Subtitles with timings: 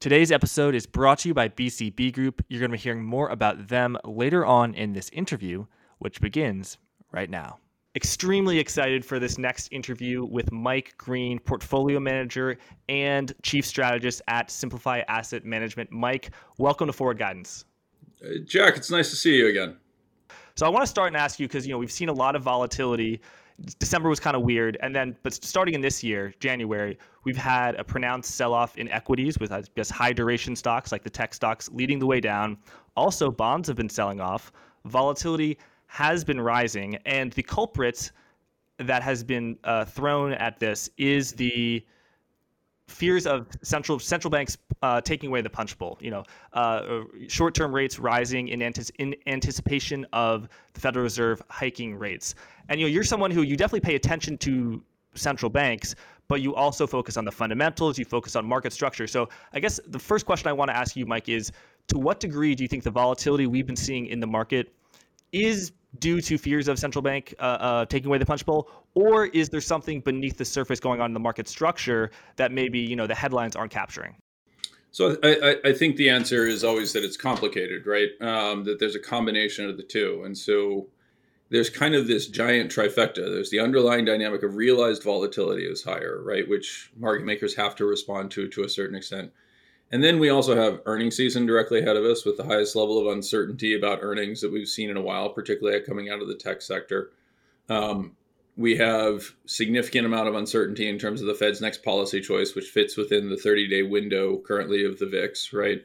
[0.00, 2.42] Today's episode is brought to you by BCB Group.
[2.48, 5.66] You're going to be hearing more about them later on in this interview,
[5.98, 6.78] which begins
[7.12, 7.58] right now.
[7.94, 12.56] Extremely excited for this next interview with Mike Green, portfolio manager
[12.88, 15.92] and chief strategist at Simplify Asset Management.
[15.92, 17.66] Mike, welcome to Forward Guidance.
[18.46, 19.76] Jack, it's nice to see you again.
[20.56, 22.36] So I want to start and ask you because you know we've seen a lot
[22.36, 23.20] of volatility
[23.78, 27.74] December was kind of weird, and then but starting in this year, January, we've had
[27.74, 31.68] a pronounced sell-off in equities with I guess high duration stocks like the tech stocks
[31.72, 32.56] leading the way down.
[32.96, 34.52] Also, bonds have been selling off.
[34.86, 38.12] Volatility has been rising, and the culprit
[38.78, 41.84] that has been uh, thrown at this is the
[42.90, 45.98] fears of central central banks uh, taking away the punch bowl.
[46.00, 48.60] You know, uh, short-term rates rising in,
[48.98, 52.34] in anticipation of the Federal Reserve hiking rates.
[52.68, 54.82] And you know, you're someone who you definitely pay attention to
[55.14, 55.94] central banks,
[56.28, 57.98] but you also focus on the fundamentals.
[57.98, 59.06] You focus on market structure.
[59.06, 61.52] So I guess the first question I want to ask you, Mike, is
[61.88, 64.72] to what degree do you think the volatility we've been seeing in the market
[65.32, 69.26] is due to fears of central bank uh, uh, taking away the punch bowl, or
[69.26, 72.96] is there something beneath the surface going on in the market structure that maybe you
[72.96, 74.16] know the headlines aren't capturing?
[74.92, 78.08] So I, I, think the answer is always that it's complicated, right?
[78.20, 80.88] Um, that there's a combination of the two, and so
[81.48, 83.16] there's kind of this giant trifecta.
[83.16, 87.84] There's the underlying dynamic of realized volatility is higher, right, which market makers have to
[87.84, 89.32] respond to to a certain extent.
[89.92, 92.98] And then we also have earnings season directly ahead of us with the highest level
[92.98, 96.36] of uncertainty about earnings that we've seen in a while, particularly coming out of the
[96.36, 97.10] tech sector.
[97.68, 98.16] Um,
[98.56, 102.66] we have significant amount of uncertainty in terms of the Fed's next policy choice, which
[102.66, 105.82] fits within the 30-day window currently of the VIX, right?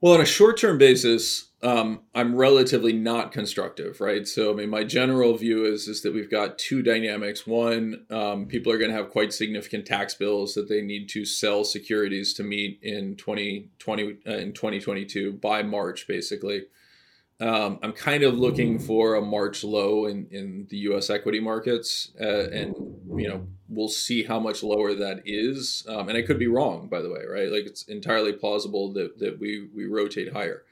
[0.00, 4.28] Well, on a short-term basis, um, I'm relatively not constructive, right?
[4.28, 7.46] So, I mean, my general view is is that we've got two dynamics.
[7.46, 11.24] One, um, people are going to have quite significant tax bills that they need to
[11.24, 16.64] sell securities to meet in 2020 uh, in 2022 by March, basically.
[17.40, 21.10] Um, I'm kind of looking for a March low in, in the U.S.
[21.10, 22.74] equity markets, uh, and
[23.16, 25.84] you know we'll see how much lower that is.
[25.88, 27.50] Um, and I could be wrong, by the way, right?
[27.50, 30.62] Like it's entirely plausible that that we we rotate higher.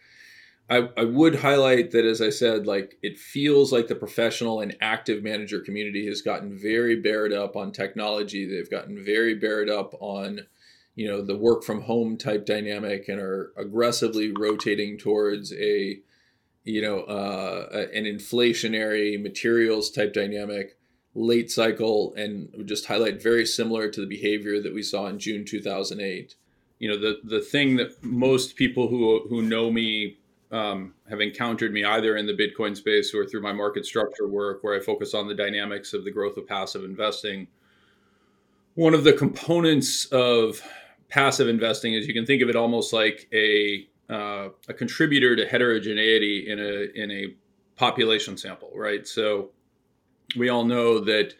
[0.71, 4.77] I, I would highlight that, as I said, like it feels like the professional and
[4.81, 8.47] active manager community has gotten very bared up on technology.
[8.47, 10.47] They've gotten very bared up on,
[10.95, 15.99] you know, the work from home type dynamic and are aggressively rotating towards a,
[16.65, 20.77] you know, uh, an inflationary materials type dynamic
[21.15, 25.45] late cycle and just highlight very similar to the behavior that we saw in June
[25.45, 26.35] 2008.
[26.79, 30.17] You know, the, the thing that most people who, who know me
[30.51, 34.63] um, have encountered me either in the Bitcoin space or through my market structure work,
[34.63, 37.49] where I focus on the dynamics of the growth of passive investing.
[38.75, 40.63] One of the components of
[41.09, 45.47] passive investing is you can think of it almost like a uh, a contributor to
[45.47, 47.35] heterogeneity in a in a
[47.77, 49.07] population sample, right?
[49.07, 49.51] So
[50.37, 51.35] we all know that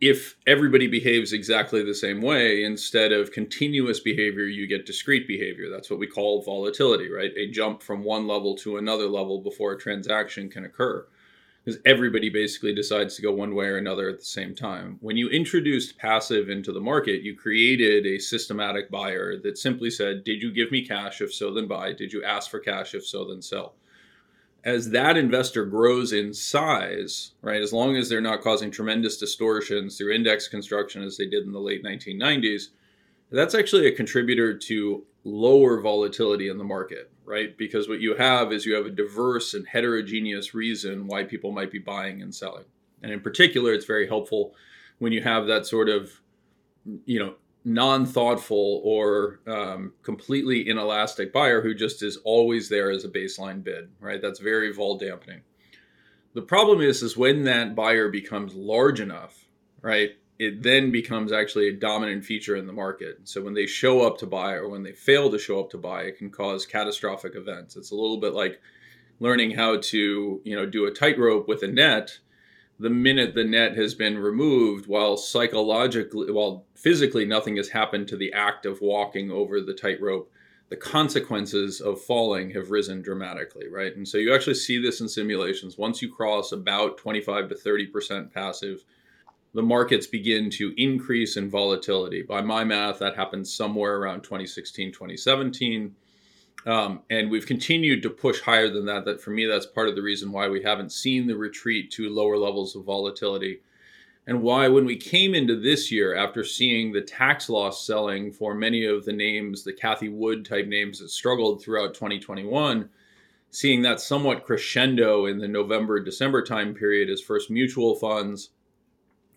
[0.00, 5.68] if everybody behaves exactly the same way, instead of continuous behavior, you get discrete behavior.
[5.70, 7.32] That's what we call volatility, right?
[7.36, 11.06] A jump from one level to another level before a transaction can occur.
[11.64, 14.96] Because everybody basically decides to go one way or another at the same time.
[15.00, 20.24] When you introduced passive into the market, you created a systematic buyer that simply said,
[20.24, 21.20] Did you give me cash?
[21.20, 21.92] If so, then buy.
[21.92, 22.94] Did you ask for cash?
[22.94, 23.74] If so, then sell
[24.64, 29.96] as that investor grows in size, right, as long as they're not causing tremendous distortions
[29.96, 32.68] through index construction as they did in the late 1990s,
[33.30, 37.56] that's actually a contributor to lower volatility in the market, right?
[37.56, 41.70] Because what you have is you have a diverse and heterogeneous reason why people might
[41.70, 42.64] be buying and selling.
[43.02, 44.54] And in particular, it's very helpful
[44.98, 46.20] when you have that sort of,
[47.04, 53.08] you know, non-thoughtful or um, completely inelastic buyer who just is always there as a
[53.08, 55.42] baseline bid right that's very vol dampening
[56.32, 59.44] the problem is is when that buyer becomes large enough
[59.82, 64.06] right it then becomes actually a dominant feature in the market so when they show
[64.06, 66.66] up to buy or when they fail to show up to buy it can cause
[66.66, 68.60] catastrophic events it's a little bit like
[69.20, 72.18] learning how to you know do a tightrope with a net
[72.80, 78.16] the minute the net has been removed, while psychologically, while physically nothing has happened to
[78.16, 80.32] the act of walking over the tightrope,
[80.70, 83.94] the consequences of falling have risen dramatically, right?
[83.94, 85.76] And so you actually see this in simulations.
[85.76, 88.84] Once you cross about 25 to 30% passive,
[89.52, 92.22] the markets begin to increase in volatility.
[92.22, 95.94] By my math, that happened somewhere around 2016, 2017.
[96.66, 99.04] Um, and we've continued to push higher than that.
[99.04, 102.10] That for me, that's part of the reason why we haven't seen the retreat to
[102.10, 103.60] lower levels of volatility.
[104.26, 108.54] and why, when we came into this year after seeing the tax loss selling for
[108.54, 112.88] many of the names, the Cathie Wood type names that struggled throughout 2021,
[113.50, 118.50] seeing that somewhat crescendo in the November December time period as first mutual funds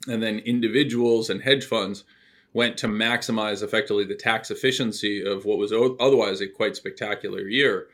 [0.08, 2.04] and then individuals and hedge funds
[2.54, 7.88] went to maximize effectively the tax efficiency of what was otherwise a quite spectacular year.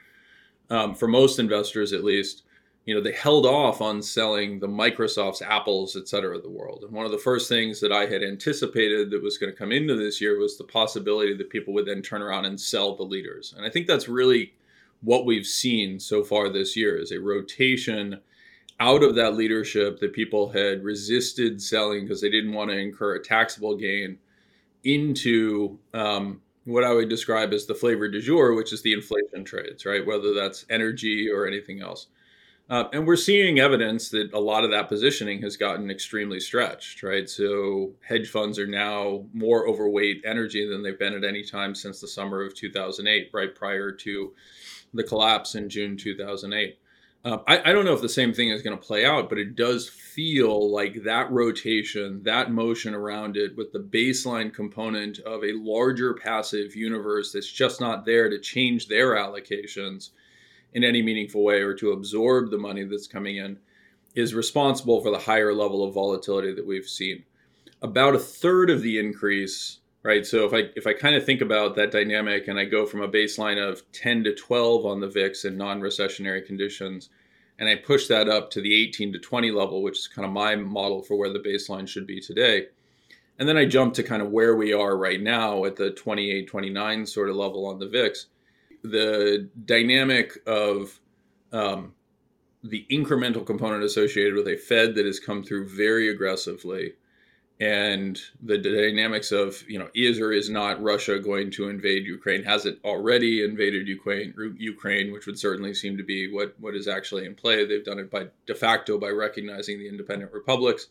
[0.70, 2.44] Um, for most investors at least
[2.86, 6.84] you know they held off on selling the microsofts apples et cetera of the world.
[6.84, 9.72] And one of the first things that i had anticipated that was going to come
[9.72, 13.04] into this year was the possibility that people would then turn around and sell the
[13.04, 13.54] leaders.
[13.56, 14.54] And i think that's really
[15.02, 18.20] what we've seen so far this year is a rotation
[18.80, 23.16] out of that leadership that people had resisted selling because they didn't want to incur
[23.16, 24.18] a taxable gain
[24.84, 29.44] into um, what I would describe as the flavor du jour, which is the inflation
[29.44, 30.06] trades, right?
[30.06, 32.08] Whether that's energy or anything else.
[32.70, 37.02] Uh, and we're seeing evidence that a lot of that positioning has gotten extremely stretched,
[37.02, 37.28] right?
[37.28, 42.00] So hedge funds are now more overweight energy than they've been at any time since
[42.00, 44.34] the summer of 2008, right prior to
[44.94, 46.78] the collapse in June 2008.
[47.26, 49.38] Uh, I, I, don't know if the same thing is going to play out, but
[49.38, 55.44] it does feel like that rotation, that motion around it, with the baseline component of
[55.44, 60.12] a larger passive universe that's just not there to change their allocations
[60.74, 63.58] in any meaningful way or to absorb the money that's coming in,
[64.16, 67.24] is responsible for the higher level of volatility that we've seen.
[67.82, 70.26] About a third of the increase right?
[70.26, 73.02] So if I if I kind of think about that dynamic and I go from
[73.02, 77.10] a baseline of 10 to 12 on the VIX in non-recessionary conditions,
[77.58, 80.32] and I push that up to the 18 to 20 level, which is kind of
[80.32, 82.68] my model for where the baseline should be today.
[83.38, 86.48] And then I jump to kind of where we are right now at the 28,
[86.48, 88.28] 29 sort of level on the VIX.
[88.84, 91.00] The dynamic of
[91.54, 91.94] um,
[92.64, 96.94] the incremental component associated with a Fed that has come through very aggressively,
[97.60, 102.44] and the dynamics of you know is or is not Russia going to invade Ukraine?
[102.44, 104.34] Has it already invaded Ukraine?
[104.58, 107.66] Ukraine, which would certainly seem to be what what is actually in play.
[107.66, 110.88] They've done it by de facto by recognizing the independent republics,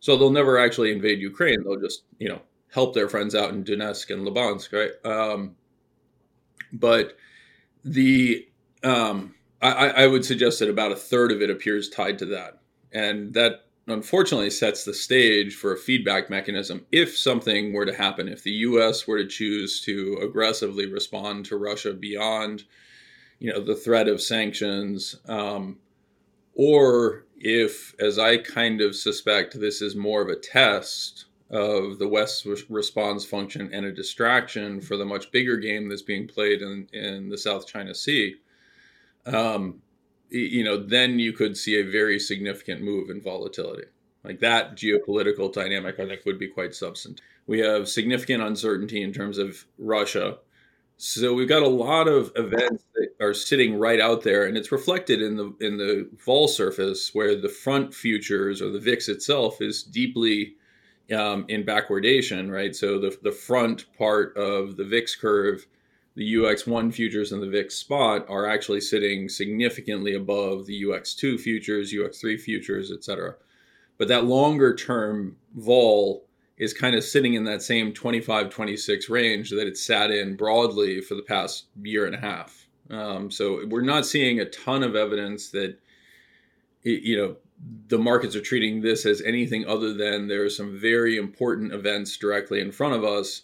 [0.00, 1.62] so they'll never actually invade Ukraine.
[1.62, 2.42] They'll just you know
[2.72, 5.10] help their friends out in Donetsk and Luhansk, right?
[5.10, 5.54] Um,
[6.72, 7.16] but
[7.84, 8.48] the
[8.82, 12.58] um, I, I would suggest that about a third of it appears tied to that,
[12.92, 18.28] and that unfortunately sets the stage for a feedback mechanism if something were to happen
[18.28, 22.64] if the US were to choose to aggressively respond to Russia beyond
[23.38, 25.76] you know the threat of sanctions um,
[26.54, 32.08] or if as I kind of suspect this is more of a test of the
[32.08, 36.88] West's response function and a distraction for the much bigger game that's being played in,
[36.92, 38.36] in the South China Sea
[39.26, 39.82] um,
[40.30, 43.86] you know, then you could see a very significant move in volatility.
[44.24, 47.24] Like that geopolitical dynamic, I think, would be quite substantive.
[47.46, 50.38] We have significant uncertainty in terms of Russia.
[50.96, 54.72] So we've got a lot of events that are sitting right out there, and it's
[54.72, 59.60] reflected in the in the vol surface where the front futures or the VIX itself
[59.60, 60.54] is deeply
[61.14, 62.74] um, in backwardation, right?
[62.74, 65.66] So the the front part of the VIX curve
[66.16, 71.92] the UX1 futures and the VIX spot are actually sitting significantly above the UX2 futures,
[71.92, 73.34] UX3 futures, et cetera.
[73.98, 76.24] But that longer term vol
[76.56, 81.00] is kind of sitting in that same 25, 26 range that it sat in broadly
[81.00, 82.68] for the past year and a half.
[82.90, 85.78] Um, so we're not seeing a ton of evidence that,
[86.82, 87.36] you know,
[87.88, 92.16] the markets are treating this as anything other than there are some very important events
[92.16, 93.42] directly in front of us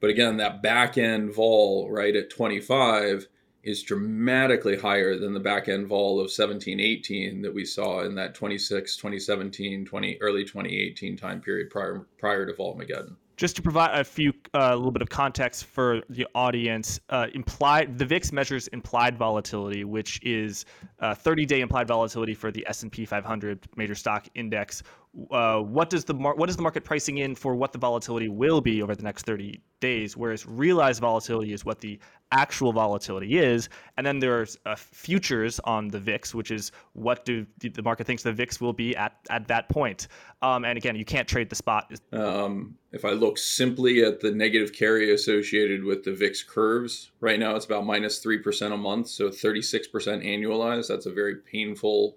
[0.00, 3.28] but again, that back end vol right at 25
[3.62, 8.14] is dramatically higher than the back end vol of 17, 18 that we saw in
[8.14, 13.98] that 26, 2017, 20, early 2018 time period prior prior to Volmageddon just to provide
[13.98, 18.32] a few uh, a little bit of context for the audience uh, implied the vix
[18.32, 20.66] measures implied volatility which is
[21.00, 24.82] 30 uh, implied volatility for the s&p 500 major stock index
[25.30, 28.28] uh, what does the mar- what is the market pricing in for what the volatility
[28.28, 31.98] will be over the next 30 days whereas realized volatility is what the
[32.32, 33.68] actual volatility is.
[33.96, 38.22] And then there's uh, futures on the VIX, which is what do the market thinks
[38.22, 40.08] the VIX will be at, at that point.
[40.42, 41.92] Um, and again, you can't trade the spot.
[42.12, 47.38] Um, if I look simply at the negative carry associated with the VIX curves, right
[47.38, 49.90] now it's about minus 3% a month, so 36%
[50.24, 50.88] annualized.
[50.88, 52.16] That's a very painful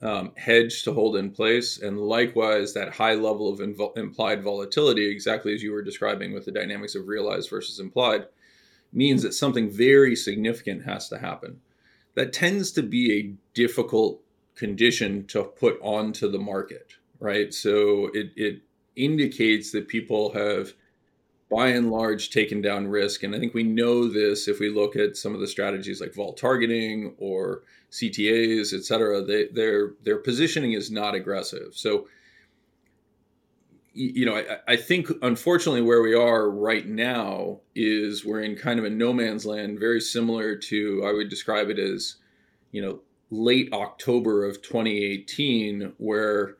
[0.00, 1.80] um, hedge to hold in place.
[1.80, 6.44] And likewise, that high level of inv- implied volatility, exactly as you were describing with
[6.44, 8.26] the dynamics of realized versus implied
[8.92, 11.60] means that something very significant has to happen.
[12.14, 14.20] That tends to be a difficult
[14.54, 17.52] condition to put onto the market, right?
[17.52, 18.62] So it it
[18.96, 20.72] indicates that people have
[21.50, 23.22] by and large taken down risk.
[23.22, 26.14] And i think we know this if we look at some of the strategies like
[26.14, 31.74] vol targeting or ctas et cetera they, their their positioning is not aggressive.
[31.74, 32.06] So
[33.98, 38.78] you know I, I think unfortunately where we are right now is we're in kind
[38.78, 42.16] of a no man's land very similar to i would describe it as
[42.70, 43.00] you know
[43.30, 46.56] late october of 2018 where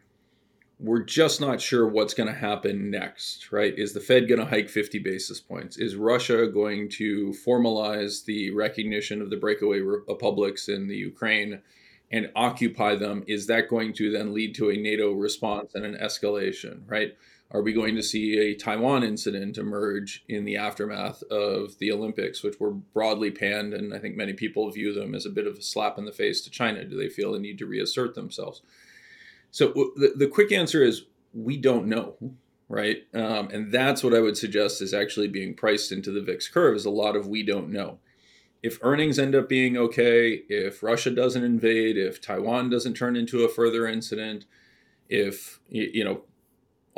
[0.80, 3.76] we're just not sure what's going to happen next, right?
[3.76, 5.76] Is the Fed going to hike 50 basis points?
[5.76, 11.62] Is Russia going to formalize the recognition of the breakaway republics uh, in the Ukraine
[12.12, 13.24] and occupy them?
[13.26, 17.16] Is that going to then lead to a NATO response and an escalation, right?
[17.50, 22.42] Are we going to see a Taiwan incident emerge in the aftermath of the Olympics,
[22.42, 23.74] which were broadly panned?
[23.74, 26.12] And I think many people view them as a bit of a slap in the
[26.12, 26.84] face to China.
[26.84, 28.62] Do they feel the need to reassert themselves?
[29.50, 32.16] So the, the quick answer is we don't know,
[32.68, 33.04] right?
[33.14, 36.76] Um, and that's what I would suggest is actually being priced into the VIX curve
[36.76, 37.98] is a lot of we don't know.
[38.62, 43.44] If earnings end up being okay, if Russia doesn't invade, if Taiwan doesn't turn into
[43.44, 44.46] a further incident,
[45.08, 46.22] if you know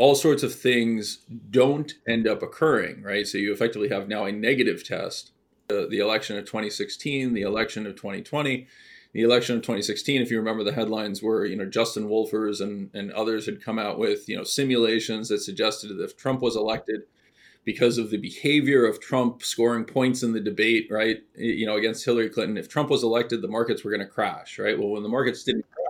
[0.00, 1.19] all sorts of things
[1.50, 3.26] don't end up occurring, right?
[3.26, 5.33] So you effectively have now a negative test.
[5.69, 8.66] Uh, the election of 2016, the election of 2020,
[9.12, 12.90] the election of 2016, if you remember, the headlines were, you know, Justin Wolfers and,
[12.95, 16.57] and others had come out with, you know, simulations that suggested that if Trump was
[16.57, 17.02] elected,
[17.64, 22.05] because of the behavior of Trump scoring points in the debate, right, you know, against
[22.05, 24.79] Hillary Clinton, if Trump was elected, the markets were going to crash, right?
[24.79, 25.87] Well, when the markets didn't crash,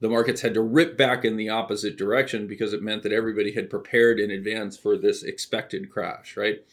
[0.00, 3.52] the markets had to rip back in the opposite direction because it meant that everybody
[3.52, 6.64] had prepared in advance for this expected crash, right?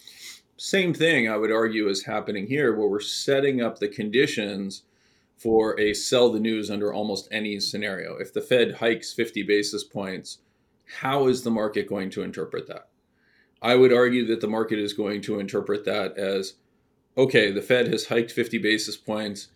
[0.57, 4.83] Same thing, I would argue, is happening here, where we're setting up the conditions
[5.41, 8.15] for a sell the news under almost any scenario.
[8.15, 10.37] If the Fed hikes 50 basis points,
[10.99, 12.89] how is the market going to interpret that?
[13.59, 16.53] I would argue that the market is going to interpret that as
[17.17, 19.47] okay, the Fed has hiked 50 basis points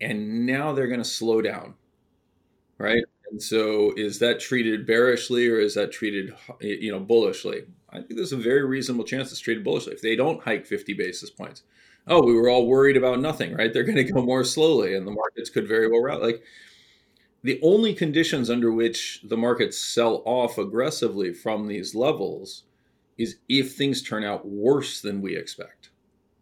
[0.00, 1.74] and now they're going to slow down.
[2.78, 3.04] Right?
[3.30, 7.66] And so is that treated bearishly or is that treated you know bullishly?
[7.90, 9.92] I think there's a very reasonable chance it's treated bullishly.
[9.92, 11.62] If they don't hike 50 basis points,
[12.06, 13.72] oh, we were all worried about nothing, right?
[13.72, 16.22] They're going to go more slowly, and the markets could very well route.
[16.22, 16.42] Like
[17.42, 22.64] the only conditions under which the markets sell off aggressively from these levels
[23.16, 25.90] is if things turn out worse than we expect,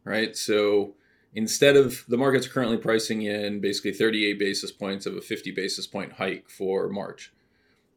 [0.05, 0.37] right?
[0.37, 0.95] So
[1.35, 5.87] instead of the market's currently pricing in basically 38 basis points of a 50 basis
[5.87, 7.33] point hike for March.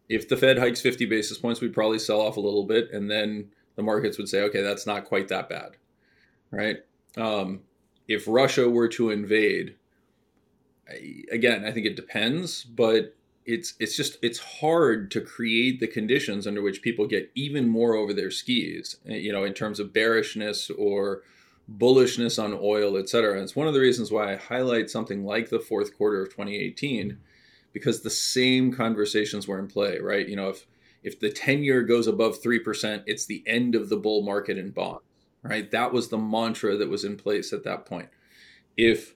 [0.09, 3.09] If the Fed hikes 50 basis points, we'd probably sell off a little bit, and
[3.09, 5.77] then the markets would say, okay, that's not quite that bad,
[6.51, 6.77] right?
[7.17, 7.61] Um,
[8.07, 9.75] if Russia were to invade,
[10.89, 13.15] I, again, I think it depends, but
[13.45, 17.95] it's it's just it's hard to create the conditions under which people get even more
[17.95, 18.97] over their skis.
[19.07, 21.23] Eh, you know, in terms of bearishness or
[21.69, 23.33] bullishness on oil, et cetera.
[23.33, 26.29] And it's one of the reasons why I highlight something like the fourth quarter of
[26.29, 27.17] 2018,
[27.71, 30.27] because the same conversations were in play, right?
[30.27, 30.67] You know, if
[31.03, 34.69] if the 10 year goes above 3%, it's the end of the bull market in
[34.69, 35.01] bonds
[35.43, 35.69] right?
[35.71, 38.09] That was the mantra that was in place at that point.
[38.77, 39.15] If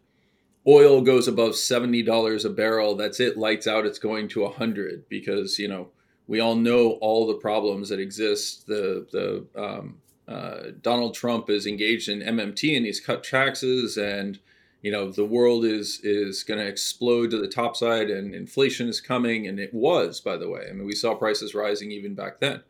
[0.68, 5.60] oil goes above $70 a barrel, that's it, lights out, it's going to 100 because,
[5.60, 5.90] you know,
[6.28, 8.66] we all know all the problems that exist.
[8.66, 14.40] The, the, um, uh, Donald Trump is engaged in MMT and he's cut taxes and,
[14.82, 18.88] you know, the world is, is going to explode to the top side and inflation
[18.88, 19.48] is coming.
[19.48, 22.64] And it was, by the way, I mean, we saw prices rising even back then.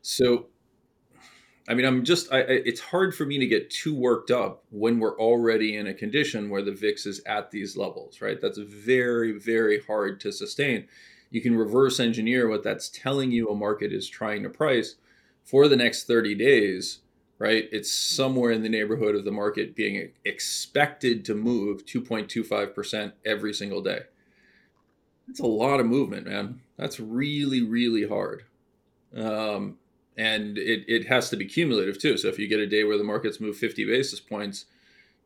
[0.00, 0.46] So
[1.68, 4.98] I mean, I'm just, I, it's hard for me to get too worked up when
[4.98, 8.40] we're already in a condition where the VIX is at these levels, right?
[8.40, 10.88] That's very, very hard to sustain.
[11.30, 14.96] You can reverse engineer what that's telling you a market is trying to price
[15.44, 16.98] for the next 30 days,
[17.38, 17.68] right?
[17.70, 23.82] It's somewhere in the neighborhood of the market being expected to move 2.25% every single
[23.82, 24.00] day.
[25.28, 26.60] That's a lot of movement, man.
[26.76, 28.44] That's really, really hard.
[29.16, 29.78] Um,
[30.16, 32.16] and it, it has to be cumulative too.
[32.16, 34.66] So if you get a day where the markets move 50 basis points,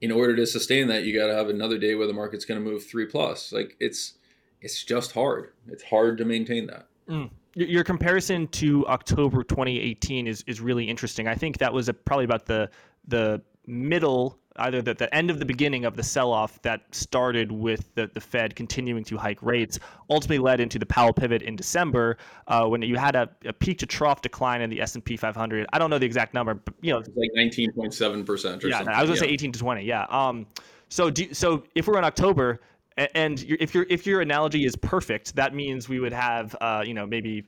[0.01, 2.63] in order to sustain that, you got to have another day where the market's going
[2.63, 3.53] to move three plus.
[3.53, 4.15] Like it's
[4.61, 5.53] it's just hard.
[5.69, 6.87] It's hard to maintain that.
[7.09, 7.31] Mm.
[7.55, 11.27] Your comparison to October 2018 is is really interesting.
[11.27, 12.71] I think that was a, probably about the
[13.09, 17.95] the middle either the, the end of the beginning of the sell-off that started with
[17.95, 19.79] the, the Fed continuing to hike rates
[20.11, 23.79] ultimately led into the Powell pivot in December uh, when you had a, a, peak
[23.79, 25.67] to trough decline in the S&P 500.
[25.73, 28.95] I don't know the exact number, but you know, like 19.7 percent or yeah, something.
[28.95, 29.29] I was gonna yeah.
[29.29, 29.85] say 18 to 20.
[29.85, 30.07] Yeah.
[30.09, 30.47] Um,
[30.89, 32.61] so do, so if we're in October
[32.97, 36.95] and if your if your analogy is perfect, that means we would have uh, you
[36.95, 37.45] know maybe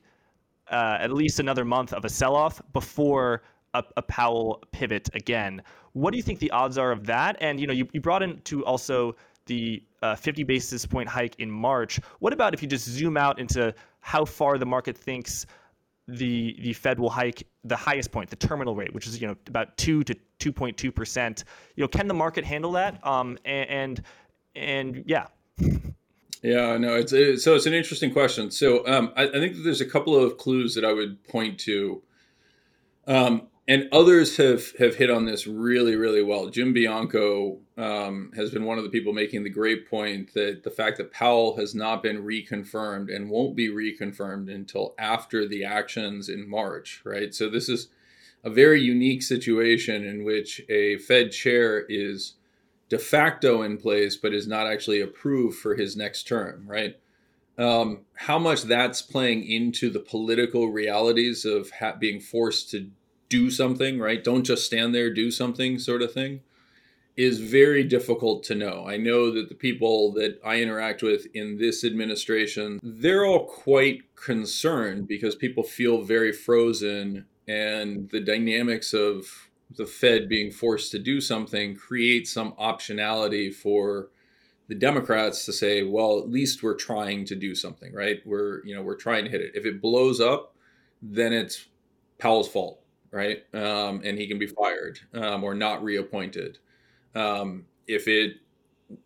[0.71, 5.63] uh, at least another month of a sell-off before a, a, Powell pivot again.
[5.99, 7.37] What do you think the odds are of that?
[7.41, 11.51] And you know, you, you brought into also the uh, 50 basis point hike in
[11.51, 11.99] March.
[12.21, 15.47] What about if you just zoom out into how far the market thinks
[16.07, 19.37] the the Fed will hike the highest point, the terminal rate, which is you know
[19.47, 21.45] about two to 2.2 percent.
[21.77, 23.07] You know, can the market handle that?
[23.07, 24.03] Um, and, and
[24.57, 25.27] and yeah.
[26.43, 28.51] Yeah, no, it's a, so it's an interesting question.
[28.53, 32.01] So um, I, I, think there's a couple of clues that I would point to,
[33.09, 36.49] um, and others have have hit on this really, really well.
[36.49, 40.71] Jim Bianco um, has been one of the people making the great point that the
[40.71, 46.31] fact that Powell has not been reconfirmed and won't be reconfirmed until after the actions
[46.31, 47.35] in March, right?
[47.35, 47.89] So this is
[48.43, 52.35] a very unique situation in which a Fed chair is
[52.89, 56.99] de facto in place, but is not actually approved for his next term, right?
[57.59, 62.91] Um, how much that's playing into the political realities of ha- being forced to
[63.29, 64.23] do something, right?
[64.23, 66.41] Don't just stand there, do something, sort of thing,
[67.17, 68.87] is very difficult to know.
[68.87, 74.15] I know that the people that I interact with in this administration, they're all quite
[74.15, 80.99] concerned because people feel very frozen and the dynamics of the Fed being forced to
[80.99, 84.11] do something creates some optionality for
[84.69, 88.21] the Democrats to say, well, at least we're trying to do something, right?
[88.27, 89.53] We're, you know, we're trying to hit it.
[89.55, 90.55] If it blows up,
[91.01, 91.67] then it's
[92.19, 93.43] Powell's fault, right?
[93.55, 96.59] Um, and he can be fired um, or not reappointed.
[97.15, 98.37] Um, if it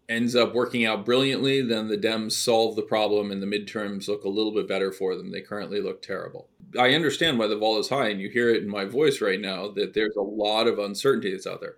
[0.08, 4.24] ends up working out brilliantly, then the Dems solve the problem and the midterms look
[4.24, 5.30] a little bit better for them.
[5.30, 6.48] They currently look terrible.
[6.78, 9.40] I understand why the vol is high, and you hear it in my voice right
[9.40, 11.76] now that there's a lot of uncertainty that's out there.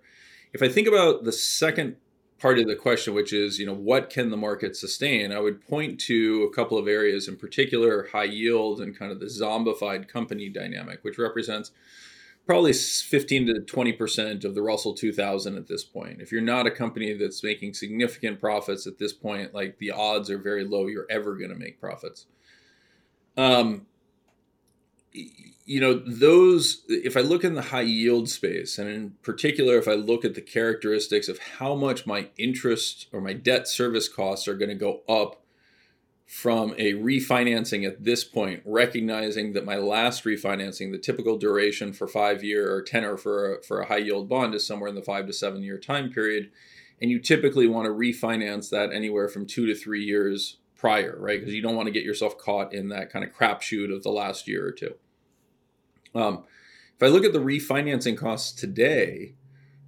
[0.53, 1.97] If I think about the second
[2.39, 5.31] part of the question, which is, you know, what can the market sustain?
[5.31, 9.19] I would point to a couple of areas in particular, high yield and kind of
[9.19, 11.71] the zombified company dynamic, which represents
[12.45, 16.21] probably 15 to 20% of the Russell 2000 at this point.
[16.21, 20.29] If you're not a company that's making significant profits at this point, like the odds
[20.29, 22.27] are very low you're ever going to make profits.
[23.35, 23.87] Um,
[25.13, 29.87] you know, those, if I look in the high yield space, and in particular, if
[29.87, 34.47] I look at the characteristics of how much my interest or my debt service costs
[34.47, 35.41] are going to go up
[36.25, 42.07] from a refinancing at this point, recognizing that my last refinancing, the typical duration for
[42.07, 45.03] five year or tenor for a, for a high yield bond is somewhere in the
[45.03, 46.49] five to seven year time period.
[46.99, 51.39] And you typically want to refinance that anywhere from two to three years prior, right?
[51.39, 54.11] Because you don't want to get yourself caught in that kind of crapshoot of the
[54.11, 54.95] last year or two.
[56.15, 56.43] Um,
[56.95, 59.33] if I look at the refinancing costs today,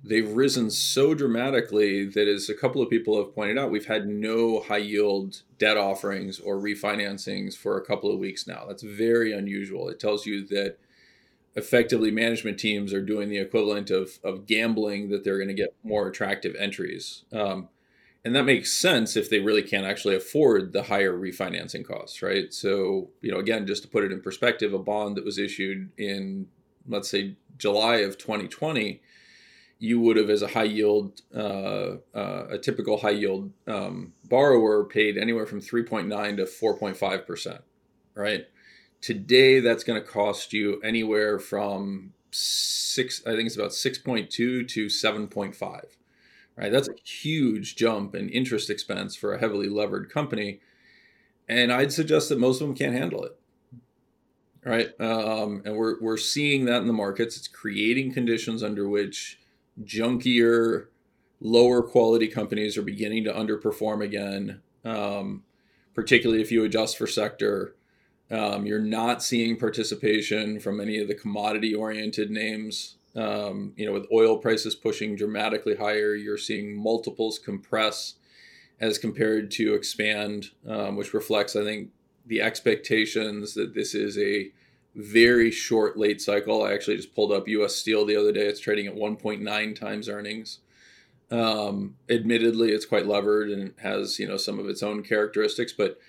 [0.07, 4.07] they've risen so dramatically that, as a couple of people have pointed out, we've had
[4.07, 8.65] no high yield debt offerings or refinancings for a couple of weeks now.
[8.67, 9.89] That's very unusual.
[9.89, 10.77] It tells you that
[11.55, 15.75] effectively management teams are doing the equivalent of, of gambling that they're going to get
[15.83, 17.23] more attractive entries.
[17.33, 17.69] Um,
[18.23, 22.53] and that makes sense if they really can't actually afford the higher refinancing costs, right?
[22.53, 25.89] So, you know, again, just to put it in perspective, a bond that was issued
[25.97, 26.47] in,
[26.87, 29.01] let's say, July of 2020
[29.79, 34.83] you would have, as a high yield, uh, uh, a typical high yield um, borrower,
[34.83, 37.61] paid anywhere from 3.9 to 4.5 percent,
[38.15, 38.47] right?
[39.01, 43.21] Today, that's going to cost you anywhere from six.
[43.25, 45.81] I think it's about 6.2 to 7.5.
[46.57, 50.59] Right, that's a huge jump in interest expense for a heavily levered company,
[51.47, 53.37] and I'd suggest that most of them can't handle it
[54.67, 54.89] right?
[54.99, 57.37] Um, and we're we're seeing that in the markets.
[57.37, 59.39] It's creating conditions under which
[59.83, 60.87] junkier,
[61.39, 65.43] lower quality companies are beginning to underperform again, um,
[65.93, 67.75] particularly if you adjust for sector.
[68.29, 72.95] Um, you're not seeing participation from any of the commodity oriented names.
[73.15, 78.15] Um, you know, with oil prices pushing dramatically higher, you're seeing multiples compress
[78.79, 81.89] as compared to expand, um, which reflects, I think,
[82.25, 84.51] the expectations that this is a
[84.97, 86.63] very short late cycle.
[86.63, 88.47] I actually just pulled up US Steel the other day.
[88.47, 90.59] It's trading at 1.9 times earnings.
[91.29, 95.99] Um, admittedly, it's quite levered and has you know some of its own characteristics, but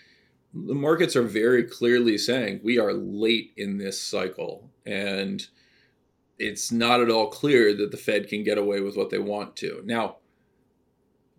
[0.55, 5.47] the markets are very clearly saying we are late in this cycle, and
[6.39, 9.57] it's not at all clear that the Fed can get away with what they want
[9.57, 9.83] to.
[9.85, 10.17] Now,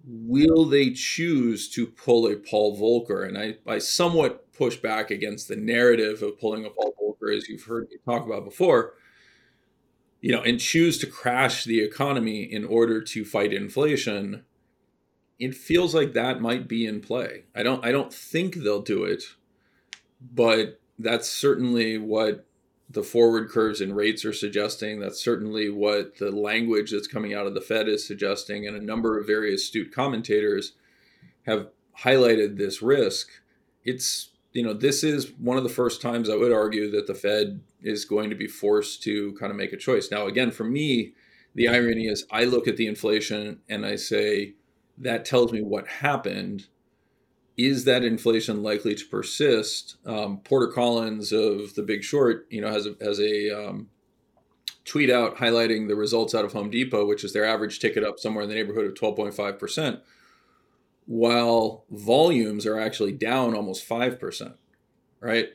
[0.06, 3.28] will they choose to pull a Paul Volcker?
[3.28, 7.50] And I, I somewhat push back against the narrative of pulling a Paul Volcker, as
[7.50, 8.94] you've heard me talk about before,
[10.22, 14.44] you know, and choose to crash the economy in order to fight inflation.
[15.40, 17.46] It feels like that might be in play.
[17.56, 19.24] I don't I don't think they'll do it,
[20.22, 22.46] but that's certainly what
[22.90, 25.00] the forward curves and rates are suggesting.
[25.00, 28.68] That's certainly what the language that's coming out of the Fed is suggesting.
[28.68, 30.74] And a number of very astute commentators
[31.46, 31.70] have
[32.02, 33.30] highlighted this risk.
[33.84, 37.14] It's, you know, this is one of the first times I would argue that the
[37.14, 40.10] Fed is going to be forced to kind of make a choice.
[40.12, 41.14] Now, again, for me,
[41.56, 44.56] the irony is I look at the inflation and I say,
[44.98, 46.68] that tells me what happened
[47.58, 49.98] is that inflation likely to persist?
[50.06, 53.90] Um, Porter Collins of The Big Short, you know, has a, has a um,
[54.86, 58.18] tweet out highlighting the results out of Home Depot, which is their average ticket up
[58.18, 60.00] somewhere in the neighborhood of 12.5 percent,
[61.10, 64.54] while volumes are actually down almost five percent.
[65.20, 65.48] Right.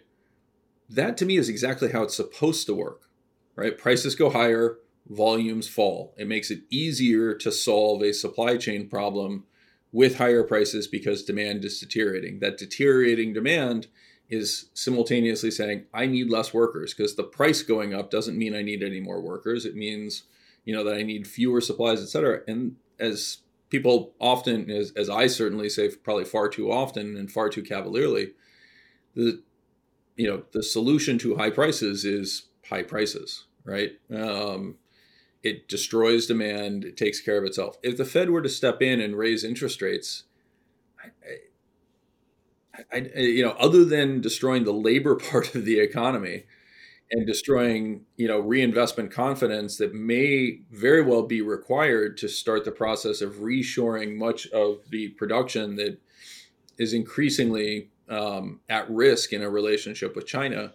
[0.90, 3.02] That to me is exactly how it's supposed to work.
[3.54, 3.78] Right.
[3.78, 6.12] Prices go higher, volumes fall.
[6.18, 9.44] It makes it easier to solve a supply chain problem
[9.92, 12.40] with higher prices because demand is deteriorating.
[12.40, 13.86] That deteriorating demand
[14.28, 18.62] is simultaneously saying I need less workers because the price going up doesn't mean I
[18.62, 19.64] need any more workers.
[19.64, 20.24] It means
[20.64, 22.40] you know that I need fewer supplies, et cetera.
[22.48, 23.38] And as
[23.74, 28.34] people often, as, as I certainly say, probably far too often and far too cavalierly,
[29.16, 29.42] the
[30.14, 33.98] you know the solution to high prices is high prices, right?
[34.14, 34.76] Um,
[35.42, 37.76] it destroys demand, it takes care of itself.
[37.82, 40.22] If the Fed were to step in and raise interest rates,
[41.04, 41.08] I,
[42.92, 46.44] I, I, you know, other than destroying the labor part of the economy
[47.14, 52.72] and destroying, you know, reinvestment confidence that may very well be required to start the
[52.72, 55.98] process of reshoring much of the production that
[56.76, 60.74] is increasingly um, at risk in a relationship with China.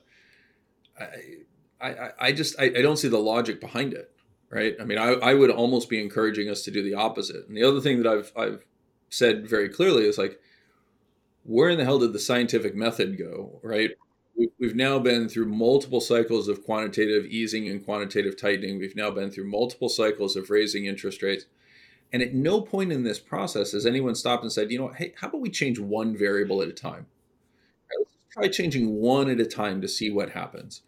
[0.99, 4.11] I, I, I just I, I don't see the logic behind it
[4.49, 4.75] right?
[4.81, 7.47] I mean, I, I would almost be encouraging us to do the opposite.
[7.47, 8.65] And the other thing that I've I've
[9.09, 10.39] said very clearly is like,
[11.43, 13.91] where in the hell did the scientific method go, right?
[14.57, 18.79] We've now been through multiple cycles of quantitative easing and quantitative tightening.
[18.79, 21.45] We've now been through multiple cycles of raising interest rates.
[22.11, 25.13] And at no point in this process has anyone stopped and said, you know, hey,
[25.19, 27.05] how about we change one variable at a time?
[27.97, 30.81] Let's try changing one at a time to see what happens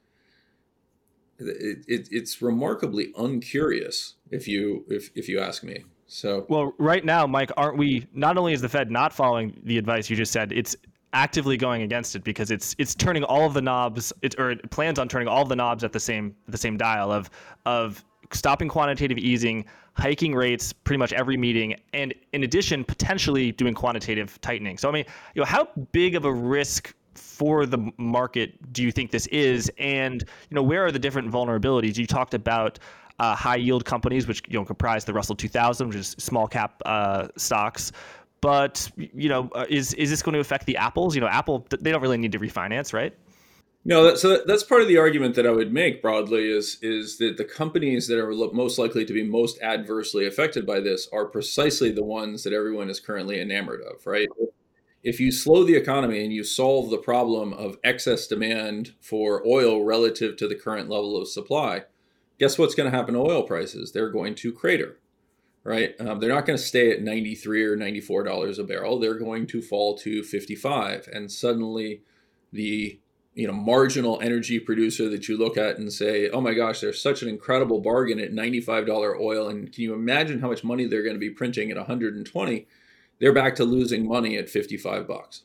[1.41, 5.83] it, it, it's remarkably uncurious if you if if you ask me.
[6.07, 8.07] So well, right now, Mike, aren't we?
[8.13, 10.75] Not only is the Fed not following the advice you just said, it's
[11.13, 14.13] actively going against it because it's it's turning all of the knobs.
[14.21, 16.77] It or it plans on turning all of the knobs at the same the same
[16.77, 17.29] dial of
[17.65, 19.65] of stopping quantitative easing,
[19.97, 24.77] hiking rates pretty much every meeting, and in addition, potentially doing quantitative tightening.
[24.77, 28.91] So I mean, you know, how big of a risk for the market do you
[28.91, 32.79] think this is and you know where are the different vulnerabilities you talked about
[33.19, 36.81] uh, high yield companies which you know comprise the Russell 2000 which is small cap
[36.85, 37.91] uh, stocks
[38.41, 41.65] but you know uh, is is this going to affect the apples you know apple
[41.79, 43.15] they don't really need to refinance right
[43.83, 47.17] no, that, so that's part of the argument that I would make broadly is is
[47.17, 51.25] that the companies that are most likely to be most adversely affected by this are
[51.25, 54.27] precisely the ones that everyone is currently enamored of, right?
[55.03, 59.83] if you slow the economy and you solve the problem of excess demand for oil
[59.83, 61.83] relative to the current level of supply,
[62.39, 63.91] guess what's going to happen to oil prices?
[63.91, 64.99] They're going to crater,
[65.63, 65.93] right?
[65.99, 68.99] Um, they're not going to stay at 93 or 94 dollars a barrel.
[68.99, 72.01] They're going to fall to 55, and suddenly
[72.51, 72.99] the
[73.33, 77.01] you know marginal energy producer that you look at and say, oh my gosh, there's
[77.01, 80.85] such an incredible bargain at 95 dollar oil, and can you imagine how much money
[80.85, 82.67] they're going to be printing at 120?
[83.21, 85.43] they're back to losing money at 55 bucks.